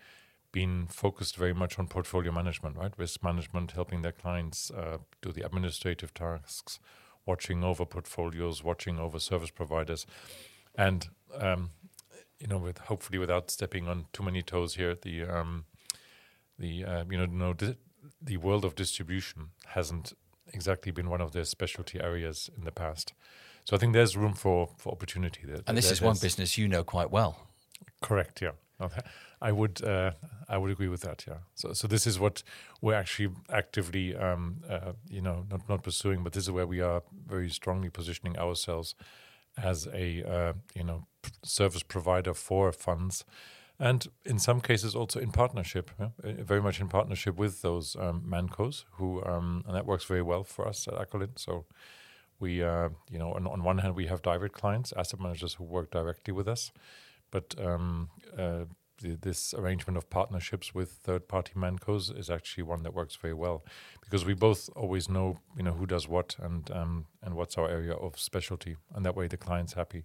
been 0.52 0.86
focused 0.86 1.36
very 1.36 1.52
much 1.52 1.78
on 1.78 1.86
portfolio 1.88 2.32
management, 2.32 2.76
right? 2.76 2.92
Risk 2.96 3.22
management, 3.22 3.72
helping 3.72 4.02
their 4.02 4.12
clients 4.12 4.70
uh, 4.70 4.98
do 5.22 5.32
the 5.32 5.44
administrative 5.44 6.14
tasks, 6.14 6.78
watching 7.26 7.62
over 7.62 7.84
portfolios, 7.84 8.64
watching 8.64 8.98
over 8.98 9.18
service 9.18 9.50
providers, 9.50 10.06
and 10.74 11.08
um, 11.34 11.70
you 12.38 12.46
know, 12.46 12.58
with 12.58 12.78
hopefully 12.78 13.18
without 13.18 13.50
stepping 13.50 13.88
on 13.88 14.06
too 14.12 14.22
many 14.22 14.42
toes 14.42 14.76
here, 14.76 14.94
the 14.94 15.24
um, 15.24 15.64
the 16.58 16.84
uh, 16.84 17.04
you 17.10 17.18
know 17.18 17.26
no 17.26 17.54
the 18.22 18.36
world 18.36 18.64
of 18.64 18.74
distribution 18.74 19.50
hasn't 19.66 20.12
exactly 20.52 20.92
been 20.92 21.10
one 21.10 21.20
of 21.20 21.32
their 21.32 21.44
specialty 21.44 22.00
areas 22.00 22.48
in 22.56 22.64
the 22.64 22.72
past. 22.72 23.12
So 23.64 23.76
I 23.76 23.78
think 23.78 23.92
there's 23.92 24.16
room 24.16 24.32
for, 24.32 24.70
for 24.78 24.92
opportunity 24.92 25.42
there. 25.44 25.60
And 25.66 25.76
this 25.76 25.86
there, 25.86 25.92
is 25.92 26.00
one 26.00 26.16
business 26.16 26.56
you 26.56 26.68
know 26.68 26.84
quite 26.84 27.10
well. 27.10 27.48
Correct. 28.00 28.40
Yeah. 28.40 28.52
I 29.40 29.52
would 29.52 29.82
uh, 29.84 30.12
I 30.48 30.58
would 30.58 30.70
agree 30.70 30.88
with 30.88 31.02
that. 31.02 31.24
Yeah. 31.26 31.38
So 31.54 31.72
so 31.72 31.88
this 31.88 32.06
is 32.06 32.18
what 32.18 32.42
we're 32.80 32.94
actually 32.94 33.34
actively 33.50 34.16
um, 34.16 34.62
uh, 34.68 34.92
you 35.08 35.20
know 35.20 35.46
not 35.50 35.68
not 35.68 35.82
pursuing, 35.82 36.24
but 36.24 36.32
this 36.32 36.44
is 36.44 36.50
where 36.50 36.66
we 36.66 36.80
are 36.80 37.02
very 37.26 37.50
strongly 37.50 37.90
positioning 37.90 38.38
ourselves 38.38 38.94
as 39.56 39.86
a 39.92 40.22
uh, 40.22 40.52
you 40.74 40.84
know 40.84 41.06
service 41.44 41.82
provider 41.82 42.34
for 42.34 42.72
funds 42.72 43.24
and 43.80 44.08
in 44.24 44.38
some 44.38 44.60
cases 44.60 44.96
also 44.96 45.20
in 45.20 45.30
partnership, 45.30 45.90
yeah? 46.00 46.08
very 46.22 46.60
much 46.60 46.80
in 46.80 46.88
partnership 46.88 47.36
with 47.36 47.62
those 47.62 47.94
um, 47.96 48.24
mancos 48.28 48.84
who, 48.92 49.24
um, 49.24 49.62
and 49.66 49.76
that 49.76 49.86
works 49.86 50.04
very 50.04 50.22
well 50.22 50.42
for 50.42 50.66
us 50.66 50.88
at 50.88 50.94
Acolin. 50.94 51.38
So 51.38 51.64
we, 52.40 52.62
uh, 52.62 52.88
you 53.08 53.18
know, 53.18 53.32
on, 53.32 53.46
on, 53.46 53.62
one 53.62 53.78
hand 53.78 53.94
we 53.94 54.06
have 54.06 54.20
direct 54.22 54.54
clients, 54.54 54.92
asset 54.96 55.20
managers 55.20 55.54
who 55.54 55.64
work 55.64 55.92
directly 55.92 56.32
with 56.32 56.48
us, 56.48 56.72
but 57.30 57.54
um, 57.58 58.10
uh, 58.36 58.64
the, 59.00 59.16
this 59.16 59.54
arrangement 59.54 59.96
of 59.96 60.08
partnerships 60.10 60.74
with 60.74 60.90
third-party 60.90 61.52
mancos 61.56 62.16
is 62.16 62.30
actually 62.30 62.64
one 62.64 62.82
that 62.82 62.94
works 62.94 63.16
very 63.16 63.34
well 63.34 63.64
because 64.00 64.24
we 64.24 64.34
both 64.34 64.68
always 64.74 65.08
know, 65.08 65.38
you 65.56 65.62
know, 65.62 65.72
who 65.72 65.86
does 65.86 66.08
what 66.08 66.36
and 66.38 66.70
um, 66.70 67.06
and 67.22 67.34
what's 67.34 67.58
our 67.58 67.68
area 67.68 67.92
of 67.92 68.18
specialty, 68.18 68.76
and 68.94 69.04
that 69.04 69.16
way 69.16 69.26
the 69.26 69.36
client's 69.36 69.74
happy 69.74 70.04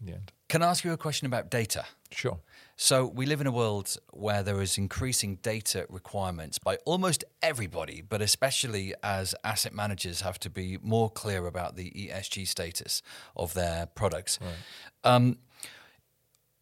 in 0.00 0.06
the 0.06 0.12
end. 0.12 0.32
Can 0.48 0.62
I 0.62 0.68
ask 0.68 0.84
you 0.84 0.92
a 0.92 0.96
question 0.96 1.26
about 1.26 1.50
data? 1.50 1.84
Sure. 2.10 2.38
So 2.76 3.06
we 3.06 3.26
live 3.26 3.40
in 3.40 3.46
a 3.46 3.52
world 3.52 3.96
where 4.12 4.42
there 4.42 4.60
is 4.60 4.78
increasing 4.78 5.36
data 5.36 5.86
requirements 5.88 6.58
by 6.58 6.76
almost 6.84 7.24
everybody, 7.42 8.02
but 8.02 8.22
especially 8.22 8.94
as 9.02 9.34
asset 9.42 9.74
managers 9.74 10.20
have 10.20 10.38
to 10.40 10.50
be 10.50 10.78
more 10.82 11.10
clear 11.10 11.46
about 11.46 11.76
the 11.76 11.90
ESG 11.90 12.46
status 12.46 13.02
of 13.34 13.54
their 13.54 13.86
products. 13.86 14.38
Right. 14.40 15.12
Um, 15.12 15.38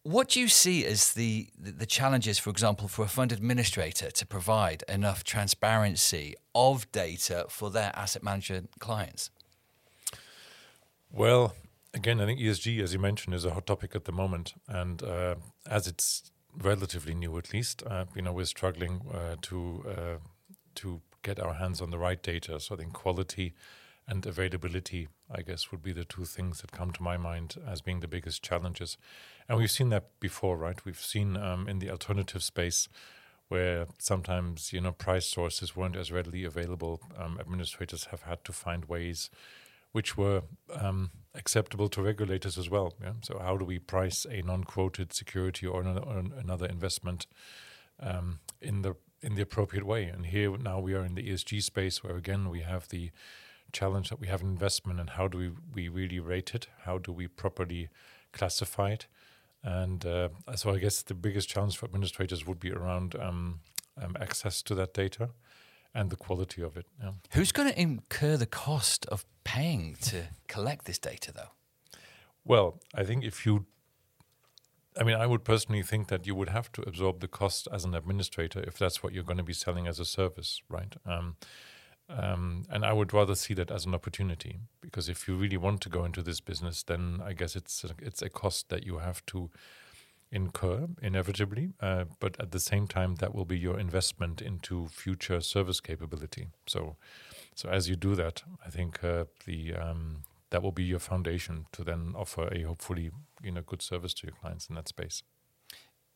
what 0.05 0.29
do 0.29 0.39
you 0.39 0.47
see 0.47 0.85
as 0.85 1.13
the, 1.13 1.47
the 1.57 1.87
challenges, 1.87 2.37
for 2.37 2.51
example, 2.51 2.87
for 2.87 3.05
a 3.05 3.07
fund 3.07 3.31
administrator 3.31 4.11
to 4.11 4.25
provide 4.27 4.83
enough 4.87 5.23
transparency 5.23 6.35
of 6.53 6.89
data 6.91 7.47
for 7.49 7.71
their 7.71 7.91
asset 7.95 8.21
manager 8.21 8.61
clients? 8.77 9.31
Well, 11.11 11.55
again, 11.91 12.21
I 12.21 12.27
think 12.27 12.39
ESG, 12.39 12.83
as 12.83 12.93
you 12.93 12.99
mentioned, 12.99 13.33
is 13.33 13.45
a 13.45 13.55
hot 13.55 13.65
topic 13.65 13.95
at 13.95 14.05
the 14.05 14.11
moment, 14.11 14.53
and 14.67 15.01
uh, 15.01 15.35
as 15.67 15.87
it's 15.87 16.31
relatively 16.55 17.15
new, 17.15 17.35
at 17.39 17.51
least, 17.51 17.81
uh, 17.87 18.05
you 18.15 18.21
know, 18.21 18.31
we're 18.31 18.45
struggling 18.45 19.01
uh, 19.11 19.37
to 19.41 19.85
uh, 19.89 20.17
to 20.75 21.01
get 21.23 21.39
our 21.39 21.55
hands 21.55 21.81
on 21.81 21.89
the 21.89 21.97
right 21.97 22.21
data. 22.21 22.59
So 22.59 22.75
I 22.75 22.77
think 22.77 22.93
quality 22.93 23.55
and 24.07 24.23
availability, 24.23 25.07
I 25.31 25.41
guess, 25.41 25.71
would 25.71 25.81
be 25.81 25.93
the 25.93 26.05
two 26.05 26.25
things 26.25 26.61
that 26.61 26.71
come 26.71 26.91
to 26.91 27.01
my 27.01 27.17
mind 27.17 27.55
as 27.67 27.81
being 27.81 28.01
the 28.01 28.07
biggest 28.07 28.43
challenges. 28.43 28.97
And 29.47 29.59
we've 29.59 29.71
seen 29.71 29.89
that 29.89 30.19
before, 30.19 30.57
right? 30.57 30.83
We've 30.85 30.99
seen 30.99 31.37
um, 31.37 31.67
in 31.67 31.79
the 31.79 31.89
alternative 31.91 32.43
space 32.43 32.89
where 33.47 33.85
sometimes 33.99 34.73
you 34.73 34.81
know 34.81 34.91
price 34.91 35.27
sources 35.27 35.75
weren't 35.75 35.95
as 35.95 36.11
readily 36.11 36.43
available. 36.43 37.01
Um, 37.17 37.37
administrators 37.39 38.05
have 38.05 38.23
had 38.23 38.43
to 38.45 38.53
find 38.53 38.85
ways 38.85 39.29
which 39.95 40.17
were 40.17 40.41
um, 40.73 41.09
acceptable 41.33 41.87
to 41.87 42.01
regulators 42.01 42.57
as 42.57 42.69
well. 42.69 42.93
Yeah? 43.01 43.13
So, 43.21 43.39
how 43.39 43.55
do 43.55 43.63
we 43.63 43.79
price 43.79 44.25
a 44.29 44.41
non-quoted 44.41 45.13
security 45.13 45.65
or 45.65 45.81
another, 45.81 46.65
investment 46.65 47.27
um, 48.01 48.39
in 48.61 48.81
the 48.81 48.95
in 49.21 49.35
the 49.35 49.41
appropriate 49.41 49.85
way? 49.85 50.03
And 50.03 50.25
here 50.25 50.57
now 50.57 50.81
we 50.81 50.93
are 50.95 51.05
in 51.05 51.15
the 51.15 51.29
ESG 51.29 51.63
space, 51.63 52.03
where 52.03 52.17
again 52.17 52.49
we 52.49 52.59
have 52.59 52.89
the 52.89 53.11
challenge 53.71 54.09
that 54.09 54.19
we 54.19 54.27
have 54.27 54.41
an 54.41 54.49
investment, 54.49 54.99
and 54.99 55.11
how 55.11 55.29
do 55.29 55.37
we 55.37 55.51
we 55.73 55.87
really 55.87 56.19
rate 56.19 56.53
it? 56.53 56.67
How 56.83 56.97
do 56.97 57.13
we 57.13 57.27
properly 57.27 57.87
classify 58.33 58.89
it? 58.89 59.07
And 59.65 60.05
uh, 60.05 60.29
so, 60.55 60.69
I 60.69 60.77
guess 60.77 61.01
the 61.01 61.15
biggest 61.15 61.49
challenge 61.49 61.77
for 61.77 61.85
administrators 61.85 62.45
would 62.45 62.59
be 62.59 62.71
around 62.71 63.15
um, 63.15 63.61
um 64.01 64.15
access 64.19 64.61
to 64.61 64.75
that 64.75 64.93
data 64.93 65.29
and 65.95 66.09
the 66.09 66.15
quality 66.15 66.61
of 66.61 66.77
it. 66.77 66.85
Yeah. 67.01 67.11
Who's 67.31 67.51
going 67.51 67.69
to 67.69 67.81
incur 67.81 68.37
the 68.37 68.45
cost 68.45 69.05
of 69.07 69.25
paying 69.43 69.95
to 70.01 70.25
collect 70.47 70.85
this 70.85 70.99
data, 70.99 71.31
though? 71.31 71.51
Well, 72.43 72.79
I 72.93 73.03
think 73.03 73.23
if 73.23 73.45
you, 73.45 73.65
I 74.99 75.03
mean, 75.03 75.15
I 75.15 75.25
would 75.25 75.43
personally 75.43 75.81
think 75.81 76.09
that 76.09 76.27
you 76.27 76.35
would 76.35 76.49
have 76.49 76.71
to 76.73 76.81
absorb 76.81 77.21
the 77.21 77.27
cost 77.27 77.67
as 77.71 77.85
an 77.85 77.95
administrator 77.95 78.63
if 78.67 78.77
that's 78.77 79.01
what 79.01 79.13
you're 79.13 79.23
going 79.23 79.37
to 79.37 79.43
be 79.43 79.53
selling 79.53 79.87
as 79.87 79.99
a 79.99 80.05
service, 80.05 80.61
right? 80.69 80.93
Um, 81.05 81.37
um, 82.09 82.63
and 82.69 82.85
I 82.85 82.93
would 82.93 83.13
rather 83.13 83.35
see 83.35 83.53
that 83.55 83.71
as 83.71 83.85
an 83.85 83.95
opportunity 83.95 84.59
because 84.81 85.09
if 85.09 85.27
you 85.27 85.35
really 85.35 85.57
want 85.57 85.81
to 85.81 85.89
go 85.89 86.05
into 86.05 86.21
this 86.21 86.39
business, 86.39 86.83
then 86.83 87.21
I 87.25 87.33
guess 87.33 87.55
it's 87.55 87.83
a, 87.83 87.89
it's 87.99 88.21
a 88.21 88.29
cost 88.29 88.69
that 88.69 88.85
you 88.85 88.99
have 88.99 89.25
to 89.27 89.49
incur 90.31 90.87
inevitably, 91.01 91.73
uh, 91.81 92.05
but 92.19 92.39
at 92.39 92.51
the 92.51 92.59
same 92.59 92.87
time, 92.87 93.15
that 93.15 93.33
will 93.33 93.45
be 93.45 93.57
your 93.57 93.79
investment 93.79 94.41
into 94.41 94.87
future 94.87 95.41
service 95.41 95.79
capability. 95.79 96.47
So, 96.67 96.97
so 97.55 97.69
as 97.69 97.89
you 97.89 97.95
do 97.95 98.15
that, 98.15 98.43
I 98.65 98.69
think 98.69 99.03
uh, 99.03 99.25
the 99.45 99.73
um, 99.73 100.23
that 100.51 100.61
will 100.61 100.71
be 100.71 100.83
your 100.83 100.99
foundation 100.99 101.65
to 101.71 101.83
then 101.83 102.13
offer 102.15 102.47
a 102.53 102.61
hopefully 102.63 103.11
you 103.41 103.51
know 103.51 103.61
good 103.61 103.81
service 103.81 104.13
to 104.15 104.27
your 104.27 104.35
clients 104.35 104.67
in 104.67 104.75
that 104.75 104.87
space. 104.87 105.23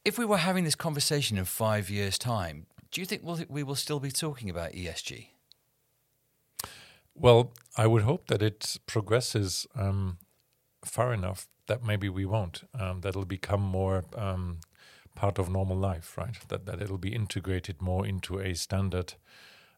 If 0.05 0.17
we 0.17 0.25
were 0.25 0.37
having 0.37 0.63
this 0.63 0.75
conversation 0.75 1.37
in 1.37 1.45
five 1.45 1.89
years' 1.89 2.17
time, 2.17 2.67
do 2.91 3.01
you 3.01 3.05
think 3.05 3.21
we'll, 3.23 3.39
we 3.49 3.63
will 3.63 3.75
still 3.75 3.99
be 3.99 4.11
talking 4.11 4.49
about 4.49 4.73
ESG? 4.73 5.27
Well, 7.19 7.53
I 7.77 7.87
would 7.87 8.03
hope 8.03 8.27
that 8.27 8.41
it 8.41 8.77
progresses 8.85 9.67
um, 9.75 10.17
far 10.85 11.13
enough 11.13 11.47
that 11.67 11.83
maybe 11.83 12.09
we 12.09 12.25
won't. 12.25 12.63
Um, 12.79 13.01
that'll 13.01 13.25
become 13.25 13.61
more 13.61 14.05
um, 14.15 14.59
part 15.15 15.39
of 15.39 15.49
normal 15.49 15.77
life, 15.77 16.17
right? 16.17 16.37
That 16.49 16.65
that 16.65 16.81
it'll 16.81 16.97
be 16.97 17.13
integrated 17.15 17.81
more 17.81 18.05
into 18.05 18.39
a 18.39 18.55
standard 18.55 19.15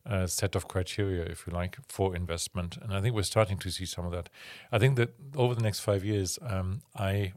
uh, 0.06 0.28
set 0.28 0.56
of 0.56 0.68
criteria, 0.68 1.24
if 1.24 1.48
you 1.48 1.54
like, 1.54 1.78
for 1.88 2.16
investment. 2.16 2.78
And 2.82 2.94
I 2.94 3.02
think 3.02 3.16
we're 3.16 3.24
starting 3.24 3.58
to 3.60 3.72
see 3.72 3.86
some 3.86 4.06
of 4.06 4.12
that. 4.14 4.30
I 4.72 4.80
think 4.80 4.98
that 4.98 5.12
over 5.36 5.56
the 5.56 5.64
next 5.64 5.82
five 5.82 6.06
years, 6.06 6.40
um, 6.44 6.82
I 6.96 7.34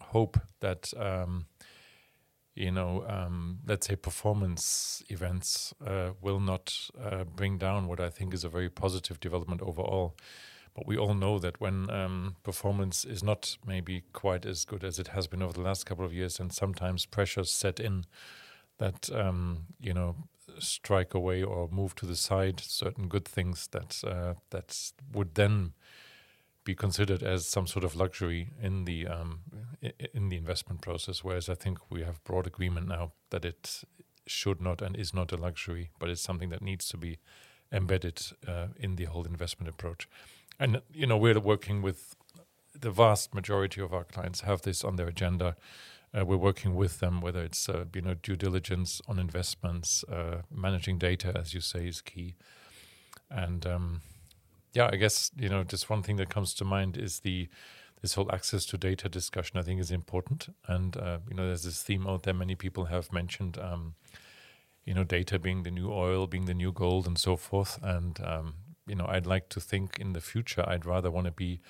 hope 0.00 0.40
that 0.60 0.92
um, 0.96 1.46
you 2.58 2.72
know, 2.72 3.04
um, 3.08 3.60
let's 3.66 3.86
say 3.86 3.94
performance 3.94 5.02
events 5.08 5.72
uh, 5.86 6.10
will 6.20 6.40
not 6.40 6.76
uh, 7.00 7.24
bring 7.24 7.56
down 7.56 7.86
what 7.86 8.00
I 8.00 8.10
think 8.10 8.34
is 8.34 8.42
a 8.42 8.48
very 8.48 8.68
positive 8.68 9.20
development 9.20 9.62
overall. 9.62 10.16
But 10.74 10.86
we 10.86 10.98
all 10.98 11.14
know 11.14 11.38
that 11.38 11.60
when 11.60 11.88
um, 11.90 12.36
performance 12.42 13.04
is 13.04 13.22
not 13.22 13.56
maybe 13.64 14.02
quite 14.12 14.44
as 14.44 14.64
good 14.64 14.84
as 14.84 14.98
it 14.98 15.08
has 15.08 15.26
been 15.28 15.42
over 15.42 15.52
the 15.52 15.60
last 15.60 15.86
couple 15.86 16.04
of 16.04 16.12
years, 16.12 16.40
and 16.40 16.52
sometimes 16.52 17.06
pressures 17.06 17.50
set 17.50 17.78
in 17.78 18.04
that 18.78 19.08
um, 19.12 19.66
you 19.80 19.94
know 19.94 20.16
strike 20.58 21.14
away 21.14 21.42
or 21.42 21.68
move 21.70 21.94
to 21.94 22.06
the 22.06 22.16
side 22.16 22.60
certain 22.60 23.08
good 23.08 23.24
things 23.24 23.68
that 23.68 24.02
uh, 24.04 24.34
that 24.50 24.92
would 25.12 25.34
then 25.34 25.72
be 26.64 26.74
considered 26.74 27.22
as 27.22 27.46
some 27.46 27.66
sort 27.66 27.84
of 27.84 27.96
luxury 27.96 28.50
in 28.60 28.84
the 28.84 29.06
um, 29.06 29.40
in 30.14 30.28
the 30.28 30.36
investment 30.36 30.80
process. 30.80 31.24
Whereas 31.24 31.48
I 31.48 31.54
think 31.54 31.78
we 31.90 32.02
have 32.02 32.22
broad 32.24 32.46
agreement 32.46 32.88
now 32.88 33.12
that 33.30 33.44
it 33.44 33.84
should 34.26 34.60
not 34.60 34.82
and 34.82 34.96
is 34.96 35.14
not 35.14 35.32
a 35.32 35.36
luxury, 35.36 35.90
but 35.98 36.10
it's 36.10 36.20
something 36.20 36.50
that 36.50 36.62
needs 36.62 36.88
to 36.88 36.96
be 36.96 37.18
embedded 37.72 38.20
uh, 38.46 38.68
in 38.78 38.96
the 38.96 39.04
whole 39.04 39.24
investment 39.24 39.68
approach. 39.68 40.08
And 40.58 40.82
you 40.92 41.06
know 41.06 41.16
we're 41.16 41.38
working 41.38 41.82
with 41.82 42.16
the 42.78 42.90
vast 42.90 43.34
majority 43.34 43.80
of 43.80 43.92
our 43.92 44.04
clients 44.04 44.42
have 44.42 44.62
this 44.62 44.84
on 44.84 44.96
their 44.96 45.08
agenda 45.08 45.56
uh, 46.16 46.24
we're 46.24 46.36
working 46.36 46.74
with 46.74 47.00
them, 47.00 47.20
whether 47.20 47.42
it's 47.42 47.68
uh, 47.68 47.84
you 47.94 48.00
know 48.00 48.14
due 48.14 48.36
diligence 48.36 49.00
on 49.06 49.18
investments, 49.18 50.04
uh, 50.04 50.42
managing 50.50 50.98
data, 50.98 51.32
as 51.36 51.52
you 51.52 51.60
say, 51.60 51.86
is 51.86 52.00
key. 52.00 52.34
And 53.30 53.66
um, 53.66 54.00
yeah, 54.72 54.88
I 54.90 54.96
guess 54.96 55.30
you 55.36 55.48
know 55.48 55.64
just 55.64 55.90
one 55.90 56.02
thing 56.02 56.16
that 56.16 56.30
comes 56.30 56.54
to 56.54 56.64
mind 56.64 56.96
is 56.96 57.20
the 57.20 57.48
this 58.00 58.14
whole 58.14 58.30
access 58.32 58.64
to 58.66 58.78
data 58.78 59.08
discussion. 59.08 59.58
I 59.58 59.62
think 59.62 59.80
is 59.80 59.90
important, 59.90 60.48
and 60.66 60.96
uh, 60.96 61.18
you 61.28 61.36
know 61.36 61.46
there's 61.46 61.64
this 61.64 61.82
theme 61.82 62.06
out 62.06 62.22
there. 62.22 62.34
Many 62.34 62.54
people 62.54 62.86
have 62.86 63.12
mentioned. 63.12 63.58
Um, 63.58 63.94
you 64.88 64.94
know, 64.94 65.04
data 65.04 65.38
being 65.38 65.64
the 65.64 65.70
new 65.70 65.92
oil, 65.92 66.26
being 66.26 66.46
the 66.46 66.54
new 66.54 66.72
gold, 66.72 67.06
and 67.06 67.18
so 67.18 67.36
forth. 67.36 67.78
And 67.82 68.18
um, 68.24 68.54
you 68.86 68.94
know, 68.94 69.04
I'd 69.06 69.26
like 69.26 69.50
to 69.50 69.60
think 69.60 69.98
in 69.98 70.14
the 70.14 70.20
future, 70.22 70.64
I'd 70.66 70.86
rather 70.86 71.10
want 71.10 71.26
to 71.26 71.30
be 71.30 71.60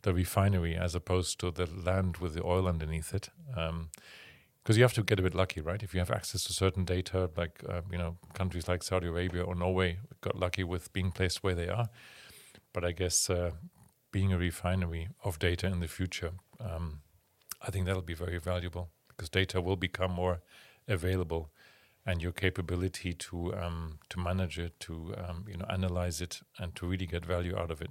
the 0.00 0.14
refinery 0.14 0.74
as 0.74 0.94
opposed 0.94 1.38
to 1.40 1.50
the 1.50 1.66
land 1.66 2.16
with 2.16 2.32
the 2.32 2.42
oil 2.42 2.66
underneath 2.66 3.12
it. 3.14 3.28
Because 3.46 3.68
um, 3.68 4.76
you 4.76 4.82
have 4.82 4.94
to 4.94 5.02
get 5.02 5.18
a 5.18 5.22
bit 5.22 5.34
lucky, 5.34 5.60
right? 5.60 5.82
If 5.82 5.92
you 5.92 6.00
have 6.00 6.10
access 6.10 6.44
to 6.44 6.54
certain 6.54 6.86
data, 6.86 7.30
like 7.36 7.62
uh, 7.68 7.82
you 7.90 7.98
know 7.98 8.16
countries 8.32 8.68
like 8.68 8.82
Saudi 8.82 9.08
Arabia 9.08 9.42
or 9.42 9.54
Norway 9.54 9.98
got 10.22 10.38
lucky 10.38 10.64
with 10.64 10.94
being 10.94 11.12
placed 11.12 11.42
where 11.42 11.54
they 11.54 11.68
are. 11.68 11.90
But 12.72 12.86
I 12.86 12.92
guess 12.92 13.28
uh, 13.28 13.50
being 14.12 14.32
a 14.32 14.38
refinery 14.38 15.08
of 15.24 15.38
data 15.38 15.66
in 15.66 15.80
the 15.80 15.88
future, 15.88 16.32
um, 16.60 17.00
I 17.60 17.70
think 17.70 17.86
that'll 17.86 18.02
be 18.02 18.14
very 18.14 18.38
valuable 18.38 18.90
because 19.08 19.28
data 19.28 19.60
will 19.60 19.76
become 19.76 20.12
more 20.12 20.40
available, 20.86 21.50
and 22.06 22.22
your 22.22 22.32
capability 22.32 23.12
to 23.14 23.54
um, 23.54 23.98
to 24.10 24.20
manage 24.20 24.58
it, 24.58 24.78
to 24.80 25.14
um, 25.16 25.44
you 25.48 25.56
know 25.56 25.66
analyze 25.68 26.20
it, 26.20 26.40
and 26.58 26.74
to 26.76 26.86
really 26.86 27.06
get 27.06 27.26
value 27.26 27.56
out 27.56 27.70
of 27.70 27.82
it 27.82 27.90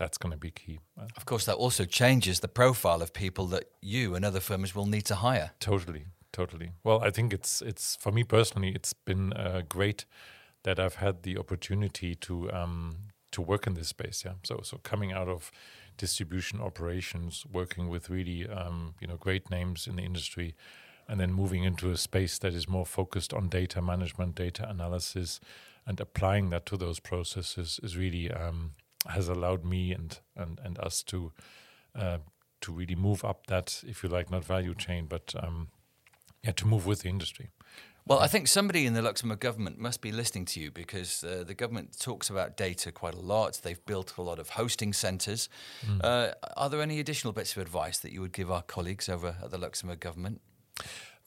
that's 0.00 0.16
going 0.16 0.32
to 0.32 0.38
be 0.38 0.50
key. 0.50 0.80
Of 1.14 1.26
course, 1.26 1.44
that 1.44 1.56
also 1.56 1.84
changes 1.84 2.40
the 2.40 2.48
profile 2.48 3.02
of 3.02 3.12
people 3.12 3.46
that 3.48 3.64
you 3.82 4.14
and 4.14 4.24
other 4.24 4.40
firms 4.40 4.74
will 4.74 4.86
need 4.86 5.04
to 5.04 5.16
hire. 5.16 5.50
Totally, 5.60 6.06
totally. 6.32 6.70
Well, 6.82 7.02
I 7.04 7.10
think 7.10 7.34
it's 7.34 7.60
it's 7.60 7.96
for 7.96 8.10
me 8.10 8.24
personally, 8.24 8.70
it's 8.74 8.94
been 8.94 9.34
uh, 9.34 9.60
great 9.68 10.06
that 10.62 10.80
I've 10.80 10.96
had 10.96 11.22
the 11.22 11.36
opportunity 11.36 12.14
to 12.14 12.50
um, 12.50 12.96
to 13.32 13.42
work 13.42 13.66
in 13.66 13.74
this 13.74 13.88
space. 13.88 14.22
Yeah, 14.24 14.34
so 14.42 14.60
so 14.62 14.78
coming 14.78 15.12
out 15.12 15.28
of 15.28 15.50
distribution 15.96 16.60
operations, 16.60 17.44
working 17.52 17.88
with 17.88 18.10
really 18.10 18.48
um, 18.48 18.94
you 19.00 19.06
know 19.06 19.16
great 19.16 19.50
names 19.50 19.86
in 19.86 19.96
the 19.96 20.02
industry, 20.02 20.54
and 21.08 21.20
then 21.20 21.32
moving 21.32 21.64
into 21.64 21.90
a 21.90 21.96
space 21.96 22.38
that 22.38 22.54
is 22.54 22.68
more 22.68 22.86
focused 22.86 23.32
on 23.32 23.48
data 23.48 23.82
management, 23.82 24.34
data 24.34 24.68
analysis, 24.68 25.40
and 25.86 26.00
applying 26.00 26.50
that 26.50 26.66
to 26.66 26.76
those 26.76 27.00
processes 27.00 27.80
is 27.82 27.96
really 27.96 28.30
um, 28.30 28.72
has 29.06 29.28
allowed 29.28 29.64
me 29.64 29.92
and 29.92 30.20
and 30.36 30.60
and 30.64 30.78
us 30.78 31.02
to 31.02 31.32
uh, 31.94 32.18
to 32.60 32.72
really 32.72 32.94
move 32.94 33.24
up 33.24 33.46
that, 33.46 33.82
if 33.86 34.02
you 34.02 34.08
like, 34.08 34.30
not 34.30 34.44
value 34.44 34.74
chain, 34.74 35.06
but 35.06 35.34
um, 35.42 35.68
yeah, 36.42 36.52
to 36.52 36.66
move 36.66 36.86
with 36.86 37.00
the 37.00 37.08
industry. 37.08 37.50
Well, 38.10 38.18
I 38.18 38.26
think 38.26 38.48
somebody 38.48 38.86
in 38.86 38.94
the 38.94 39.02
Luxembourg 39.02 39.38
government 39.38 39.78
must 39.78 40.00
be 40.00 40.10
listening 40.10 40.44
to 40.46 40.58
you 40.58 40.72
because 40.72 41.22
uh, 41.22 41.44
the 41.46 41.54
government 41.54 41.96
talks 41.96 42.28
about 42.28 42.56
data 42.56 42.90
quite 42.90 43.14
a 43.14 43.20
lot. 43.20 43.60
They've 43.62 43.86
built 43.86 44.14
a 44.18 44.22
lot 44.22 44.40
of 44.40 44.48
hosting 44.48 44.92
centres. 44.92 45.48
Mm. 45.86 46.00
Uh, 46.02 46.32
are 46.56 46.68
there 46.68 46.82
any 46.82 46.98
additional 46.98 47.32
bits 47.32 47.54
of 47.54 47.62
advice 47.62 48.00
that 48.00 48.10
you 48.10 48.20
would 48.20 48.32
give 48.32 48.50
our 48.50 48.62
colleagues 48.62 49.08
over 49.08 49.36
at 49.40 49.52
the 49.52 49.58
Luxembourg 49.58 50.00
government? 50.00 50.40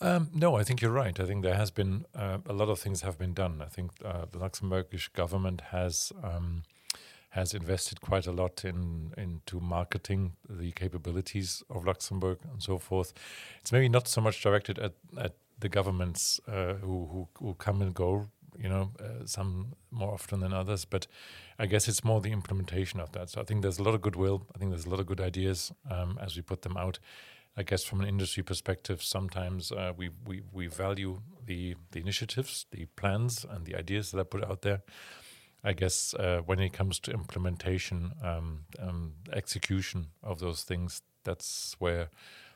Um, 0.01 0.29
no, 0.33 0.57
I 0.57 0.65
think 0.65 0.81
you're 0.81 0.91
right. 0.91 1.17
I 1.17 1.23
think 1.23 1.41
there 1.41 1.55
has 1.55 1.71
been 1.71 2.03
uh, 2.13 2.39
a 2.45 2.51
lot 2.51 2.67
of 2.67 2.79
things 2.79 2.99
have 2.99 3.17
been 3.17 3.33
done. 3.33 3.61
I 3.61 3.69
think 3.69 3.91
uh, 4.03 4.25
the 4.29 4.39
Luxembourgish 4.39 5.13
government 5.13 5.61
has 5.71 6.11
um, 6.21 6.63
has 7.29 7.53
invested 7.53 8.01
quite 8.01 8.27
a 8.27 8.33
lot 8.33 8.65
in 8.65 9.13
into 9.17 9.61
marketing 9.61 10.33
the 10.49 10.73
capabilities 10.73 11.63
of 11.69 11.85
Luxembourg 11.85 12.39
and 12.51 12.61
so 12.61 12.77
forth. 12.77 13.13
It's 13.61 13.71
maybe 13.71 13.87
not 13.87 14.09
so 14.09 14.19
much 14.19 14.43
directed 14.43 14.79
at, 14.79 14.95
at 15.17 15.35
the 15.63 15.69
governments 15.69 16.41
uh, 16.47 16.73
who, 16.75 17.07
who, 17.11 17.27
who 17.39 17.53
come 17.53 17.81
and 17.81 17.93
go, 17.93 18.27
you 18.59 18.69
know, 18.69 18.91
uh, 18.99 19.25
some 19.25 19.73
more 19.91 20.13
often 20.13 20.41
than 20.41 20.53
others, 20.53 20.85
but 20.85 21.07
I 21.57 21.65
guess 21.65 21.87
it's 21.87 22.03
more 22.03 22.19
the 22.21 22.33
implementation 22.33 22.99
of 22.99 23.13
that. 23.13 23.29
So 23.29 23.41
I 23.41 23.45
think 23.45 23.61
there's 23.61 23.79
a 23.79 23.83
lot 23.83 23.95
of 23.95 24.01
goodwill. 24.01 24.45
I 24.53 24.59
think 24.59 24.71
there's 24.71 24.85
a 24.85 24.89
lot 24.89 24.99
of 24.99 25.05
good 25.05 25.21
ideas 25.21 25.71
um, 25.89 26.19
as 26.21 26.35
we 26.35 26.41
put 26.41 26.61
them 26.61 26.75
out. 26.75 26.99
I 27.55 27.63
guess 27.63 27.83
from 27.83 28.01
an 28.01 28.07
industry 28.07 28.43
perspective, 28.43 29.01
sometimes 29.01 29.71
uh, 29.71 29.93
we, 29.95 30.09
we 30.25 30.41
we 30.51 30.67
value 30.67 31.21
the 31.45 31.75
the 31.91 31.99
initiatives, 31.99 32.65
the 32.71 32.85
plans, 32.95 33.45
and 33.47 33.65
the 33.65 33.75
ideas 33.75 34.11
that 34.11 34.19
are 34.19 34.25
put 34.25 34.43
out 34.43 34.61
there. 34.61 34.81
I 35.63 35.73
guess 35.73 36.13
uh, 36.15 36.41
when 36.45 36.59
it 36.59 36.73
comes 36.73 36.99
to 36.99 37.11
implementation, 37.11 38.11
um, 38.23 38.65
um, 38.79 39.13
execution 39.31 40.07
of 40.21 40.39
those 40.39 40.63
things, 40.63 41.01
that's 41.23 41.75
where 41.79 42.09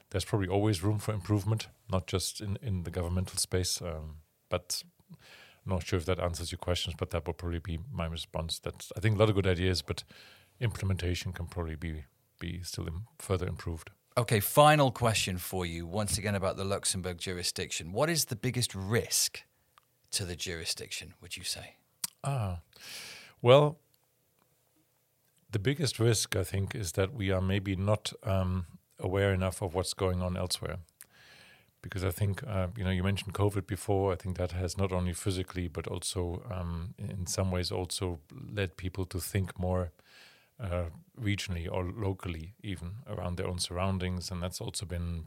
there's 0.10 0.26
probably 0.26 0.48
always 0.48 0.84
room 0.84 1.00
for 1.00 1.14
improvement, 1.14 1.68
not 1.92 2.08
just 2.08 2.42
in, 2.42 2.58
in 2.62 2.84
the 2.84 2.92
governmental 2.92 3.38
space. 3.38 3.82
Um, 3.82 4.18
but 4.50 4.84
I'm 5.12 5.74
not 5.74 5.86
sure 5.86 5.98
if 5.98 6.06
that 6.06 6.20
answers 6.20 6.52
your 6.52 6.60
questions, 6.60 6.96
but 6.98 7.10
that 7.12 7.28
would 7.28 7.38
probably 7.38 7.60
be 7.60 7.80
my 7.92 8.06
response. 8.06 8.60
That 8.60 8.90
I 8.96 9.00
think 9.00 9.16
a 9.16 9.20
lot 9.20 9.30
of 9.30 9.36
good 9.36 9.48
ideas, 9.48 9.82
but 9.82 10.04
implementation 10.60 11.34
can 11.34 11.48
probably 11.48 11.76
be 11.76 12.06
be 12.40 12.62
still 12.64 12.88
Im- 12.88 13.08
further 13.20 13.48
improved. 13.48 13.90
Okay, 14.18 14.40
final 14.40 14.92
question 14.92 15.38
for 15.38 15.66
you. 15.66 15.86
Once 15.86 16.18
again 16.18 16.36
about 16.36 16.58
the 16.58 16.66
Luxembourg 16.66 17.18
jurisdiction. 17.18 17.92
What 17.92 18.10
is 18.10 18.26
the 18.26 18.36
biggest 18.36 18.74
risk 18.74 19.44
to 20.12 20.26
the 20.26 20.36
jurisdiction? 20.36 21.14
Would 21.22 21.38
you 21.38 21.44
say? 21.44 21.76
Ah, 22.24 22.62
well, 23.42 23.78
the 25.52 25.60
biggest 25.60 26.00
risk, 26.00 26.36
I 26.36 26.44
think, 26.44 26.74
is 26.74 26.94
that 26.94 27.14
we 27.14 27.32
are 27.32 27.42
maybe 27.42 27.76
not 27.76 28.12
um, 28.24 28.66
aware 29.00 29.34
enough 29.34 29.62
of 29.62 29.74
what's 29.74 29.94
going 29.94 30.22
on 30.22 30.38
elsewhere. 30.38 30.78
Because 31.82 32.04
I 32.04 32.12
think, 32.12 32.44
uh, 32.46 32.68
you 32.76 32.84
know, 32.84 32.90
you 32.90 33.04
mentioned 33.04 33.34
COVID 33.34 33.68
before. 33.68 34.12
I 34.12 34.16
think 34.16 34.38
that 34.38 34.52
has 34.52 34.78
not 34.78 34.92
only 34.92 35.14
physically, 35.14 35.68
but 35.68 35.88
also 35.88 36.42
um, 36.52 36.96
in 36.98 37.28
some 37.28 37.52
ways 37.52 37.72
also 37.72 38.20
led 38.32 38.78
people 38.78 39.06
to 39.06 39.20
think 39.20 39.60
more 39.60 39.92
uh, 40.60 40.86
regionally 41.20 41.72
or 41.72 41.84
locally, 41.86 42.56
even 42.64 42.96
around 43.08 43.38
their 43.38 43.48
own 43.48 43.60
surroundings. 43.60 44.32
And 44.32 44.42
that's 44.42 44.60
also 44.60 44.86
been, 44.86 45.26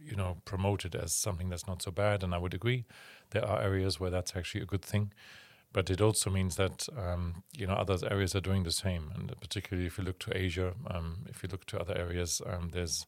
you 0.00 0.16
know, 0.16 0.36
promoted 0.44 0.94
as 0.94 1.12
something 1.12 1.50
that's 1.50 1.66
not 1.66 1.82
so 1.82 1.90
bad. 1.90 2.22
And 2.22 2.32
I 2.34 2.38
would 2.38 2.54
agree, 2.54 2.84
there 3.30 3.44
are 3.44 3.60
areas 3.60 3.98
where 3.98 4.10
that's 4.10 4.36
actually 4.36 4.62
a 4.62 4.66
good 4.66 4.84
thing 4.84 5.12
but 5.72 5.90
it 5.90 6.00
also 6.00 6.30
means 6.30 6.56
that 6.56 6.88
um, 6.96 7.42
you 7.56 7.66
know 7.66 7.74
other 7.74 7.96
areas 8.10 8.34
are 8.34 8.40
doing 8.40 8.64
the 8.64 8.72
same, 8.72 9.10
and 9.14 9.32
particularly 9.40 9.86
if 9.86 9.98
you 9.98 10.04
look 10.04 10.18
to 10.20 10.36
Asia, 10.36 10.74
um, 10.88 11.26
if 11.28 11.42
you 11.42 11.48
look 11.48 11.66
to 11.66 11.80
other 11.80 11.96
areas, 11.96 12.42
um, 12.46 12.70
there's 12.72 13.06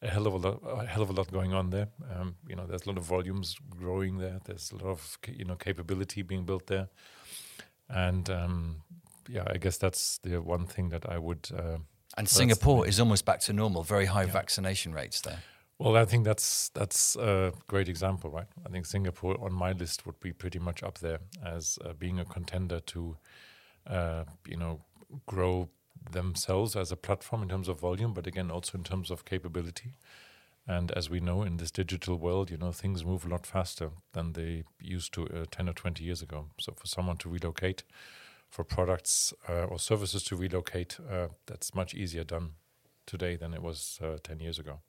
a 0.00 0.08
hell 0.08 0.26
of 0.26 0.34
a 0.34 0.36
lot, 0.36 0.62
a 0.66 0.86
hell 0.86 1.02
of 1.02 1.10
a 1.10 1.12
lot 1.12 1.30
going 1.30 1.52
on 1.52 1.70
there. 1.70 1.88
Um, 2.14 2.36
you 2.46 2.56
know, 2.56 2.66
there's 2.66 2.86
a 2.86 2.88
lot 2.88 2.98
of 2.98 3.04
volumes 3.04 3.56
growing 3.68 4.18
there. 4.18 4.40
There's 4.44 4.72
a 4.72 4.76
lot 4.76 4.90
of 4.90 5.18
you 5.28 5.44
know 5.44 5.56
capability 5.56 6.22
being 6.22 6.44
built 6.44 6.66
there, 6.66 6.88
and 7.88 8.28
um, 8.30 8.82
yeah, 9.28 9.44
I 9.46 9.58
guess 9.58 9.76
that's 9.76 10.18
the 10.18 10.40
one 10.40 10.66
thing 10.66 10.88
that 10.90 11.08
I 11.08 11.18
would. 11.18 11.48
Uh, 11.54 11.78
and 12.16 12.28
Singapore 12.28 12.86
is 12.86 12.98
almost 12.98 13.24
back 13.24 13.40
to 13.40 13.52
normal. 13.52 13.82
Very 13.82 14.06
high 14.06 14.24
yeah. 14.24 14.32
vaccination 14.32 14.92
rates 14.92 15.20
there. 15.20 15.42
Well, 15.78 15.96
I 15.96 16.04
think 16.06 16.24
that's 16.24 16.70
that's 16.70 17.14
a 17.16 17.52
great 17.68 17.88
example, 17.88 18.30
right? 18.30 18.48
I 18.66 18.68
think 18.68 18.84
Singapore 18.86 19.36
on 19.40 19.52
my 19.52 19.72
list 19.72 20.06
would 20.06 20.18
be 20.20 20.32
pretty 20.32 20.58
much 20.58 20.82
up 20.82 20.98
there 20.98 21.20
as 21.44 21.78
uh, 21.84 21.92
being 21.92 22.18
a 22.18 22.24
contender 22.24 22.80
to, 22.80 23.16
uh, 23.86 24.24
you 24.46 24.56
know, 24.56 24.80
grow 25.26 25.68
themselves 26.10 26.76
as 26.76 26.92
a 26.92 26.96
platform 26.96 27.42
in 27.42 27.48
terms 27.48 27.68
of 27.68 27.80
volume, 27.80 28.12
but 28.14 28.26
again 28.26 28.50
also 28.50 28.78
in 28.78 28.84
terms 28.84 29.10
of 29.10 29.24
capability. 29.24 29.94
And 30.66 30.92
as 30.92 31.10
we 31.10 31.20
know 31.20 31.42
in 31.44 31.58
this 31.58 31.70
digital 31.70 32.16
world, 32.18 32.50
you 32.50 32.58
know, 32.58 32.72
things 32.72 33.04
move 33.04 33.24
a 33.24 33.28
lot 33.28 33.46
faster 33.46 33.90
than 34.12 34.32
they 34.34 34.64
used 34.80 35.14
to 35.14 35.26
uh, 35.28 35.44
ten 35.50 35.68
or 35.68 35.74
twenty 35.74 36.04
years 36.04 36.22
ago. 36.22 36.46
So 36.60 36.72
for 36.74 36.86
someone 36.86 37.18
to 37.18 37.28
relocate, 37.30 37.84
for 38.50 38.64
products 38.64 39.34
uh, 39.48 39.64
or 39.64 39.78
services 39.78 40.24
to 40.24 40.36
relocate, 40.36 40.98
uh, 41.10 41.28
that's 41.46 41.74
much 41.74 41.94
easier 41.94 42.24
done 42.24 42.52
today 43.06 43.36
than 43.36 43.54
it 43.54 43.62
was 43.62 44.00
uh, 44.02 44.18
ten 44.22 44.40
years 44.40 44.58
ago. 44.58 44.80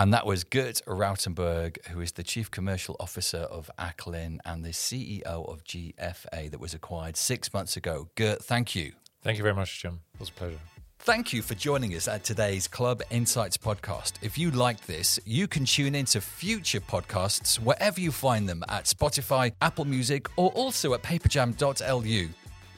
And 0.00 0.14
that 0.14 0.24
was 0.24 0.44
Gert 0.44 0.80
Rautenberg, 0.86 1.86
who 1.88 2.00
is 2.00 2.12
the 2.12 2.22
Chief 2.22 2.50
Commercial 2.50 2.96
Officer 2.98 3.40
of 3.40 3.70
Acolin 3.78 4.38
and 4.46 4.64
the 4.64 4.70
CEO 4.70 5.22
of 5.26 5.62
GFA 5.64 6.50
that 6.50 6.58
was 6.58 6.72
acquired 6.72 7.18
six 7.18 7.52
months 7.52 7.76
ago. 7.76 8.08
Gert, 8.14 8.42
thank 8.42 8.74
you. 8.74 8.92
Thank 9.20 9.36
you 9.36 9.42
very 9.42 9.54
much, 9.54 9.82
Jim. 9.82 10.00
It 10.14 10.20
was 10.20 10.30
a 10.30 10.32
pleasure. 10.32 10.58
Thank 11.00 11.34
you 11.34 11.42
for 11.42 11.54
joining 11.54 11.94
us 11.94 12.08
at 12.08 12.24
today's 12.24 12.66
Club 12.66 13.02
Insights 13.10 13.58
podcast. 13.58 14.14
If 14.22 14.38
you 14.38 14.50
liked 14.52 14.86
this, 14.86 15.20
you 15.26 15.46
can 15.46 15.66
tune 15.66 15.94
into 15.94 16.22
future 16.22 16.80
podcasts 16.80 17.56
wherever 17.56 18.00
you 18.00 18.10
find 18.10 18.48
them 18.48 18.64
at 18.70 18.84
Spotify, 18.84 19.52
Apple 19.60 19.84
Music, 19.84 20.30
or 20.36 20.50
also 20.52 20.94
at 20.94 21.02
paperjam.lu. 21.02 22.28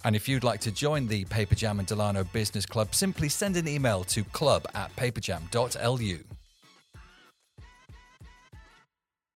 And 0.04 0.16
if 0.16 0.28
you'd 0.28 0.42
like 0.42 0.58
to 0.62 0.72
join 0.72 1.06
the 1.06 1.24
Paperjam 1.26 1.78
and 1.78 1.86
Delano 1.86 2.24
Business 2.24 2.66
Club, 2.66 2.92
simply 2.96 3.28
send 3.28 3.56
an 3.56 3.68
email 3.68 4.02
to 4.04 4.24
club 4.24 4.66
at 4.74 4.94
paperjam.lu. 4.96 6.18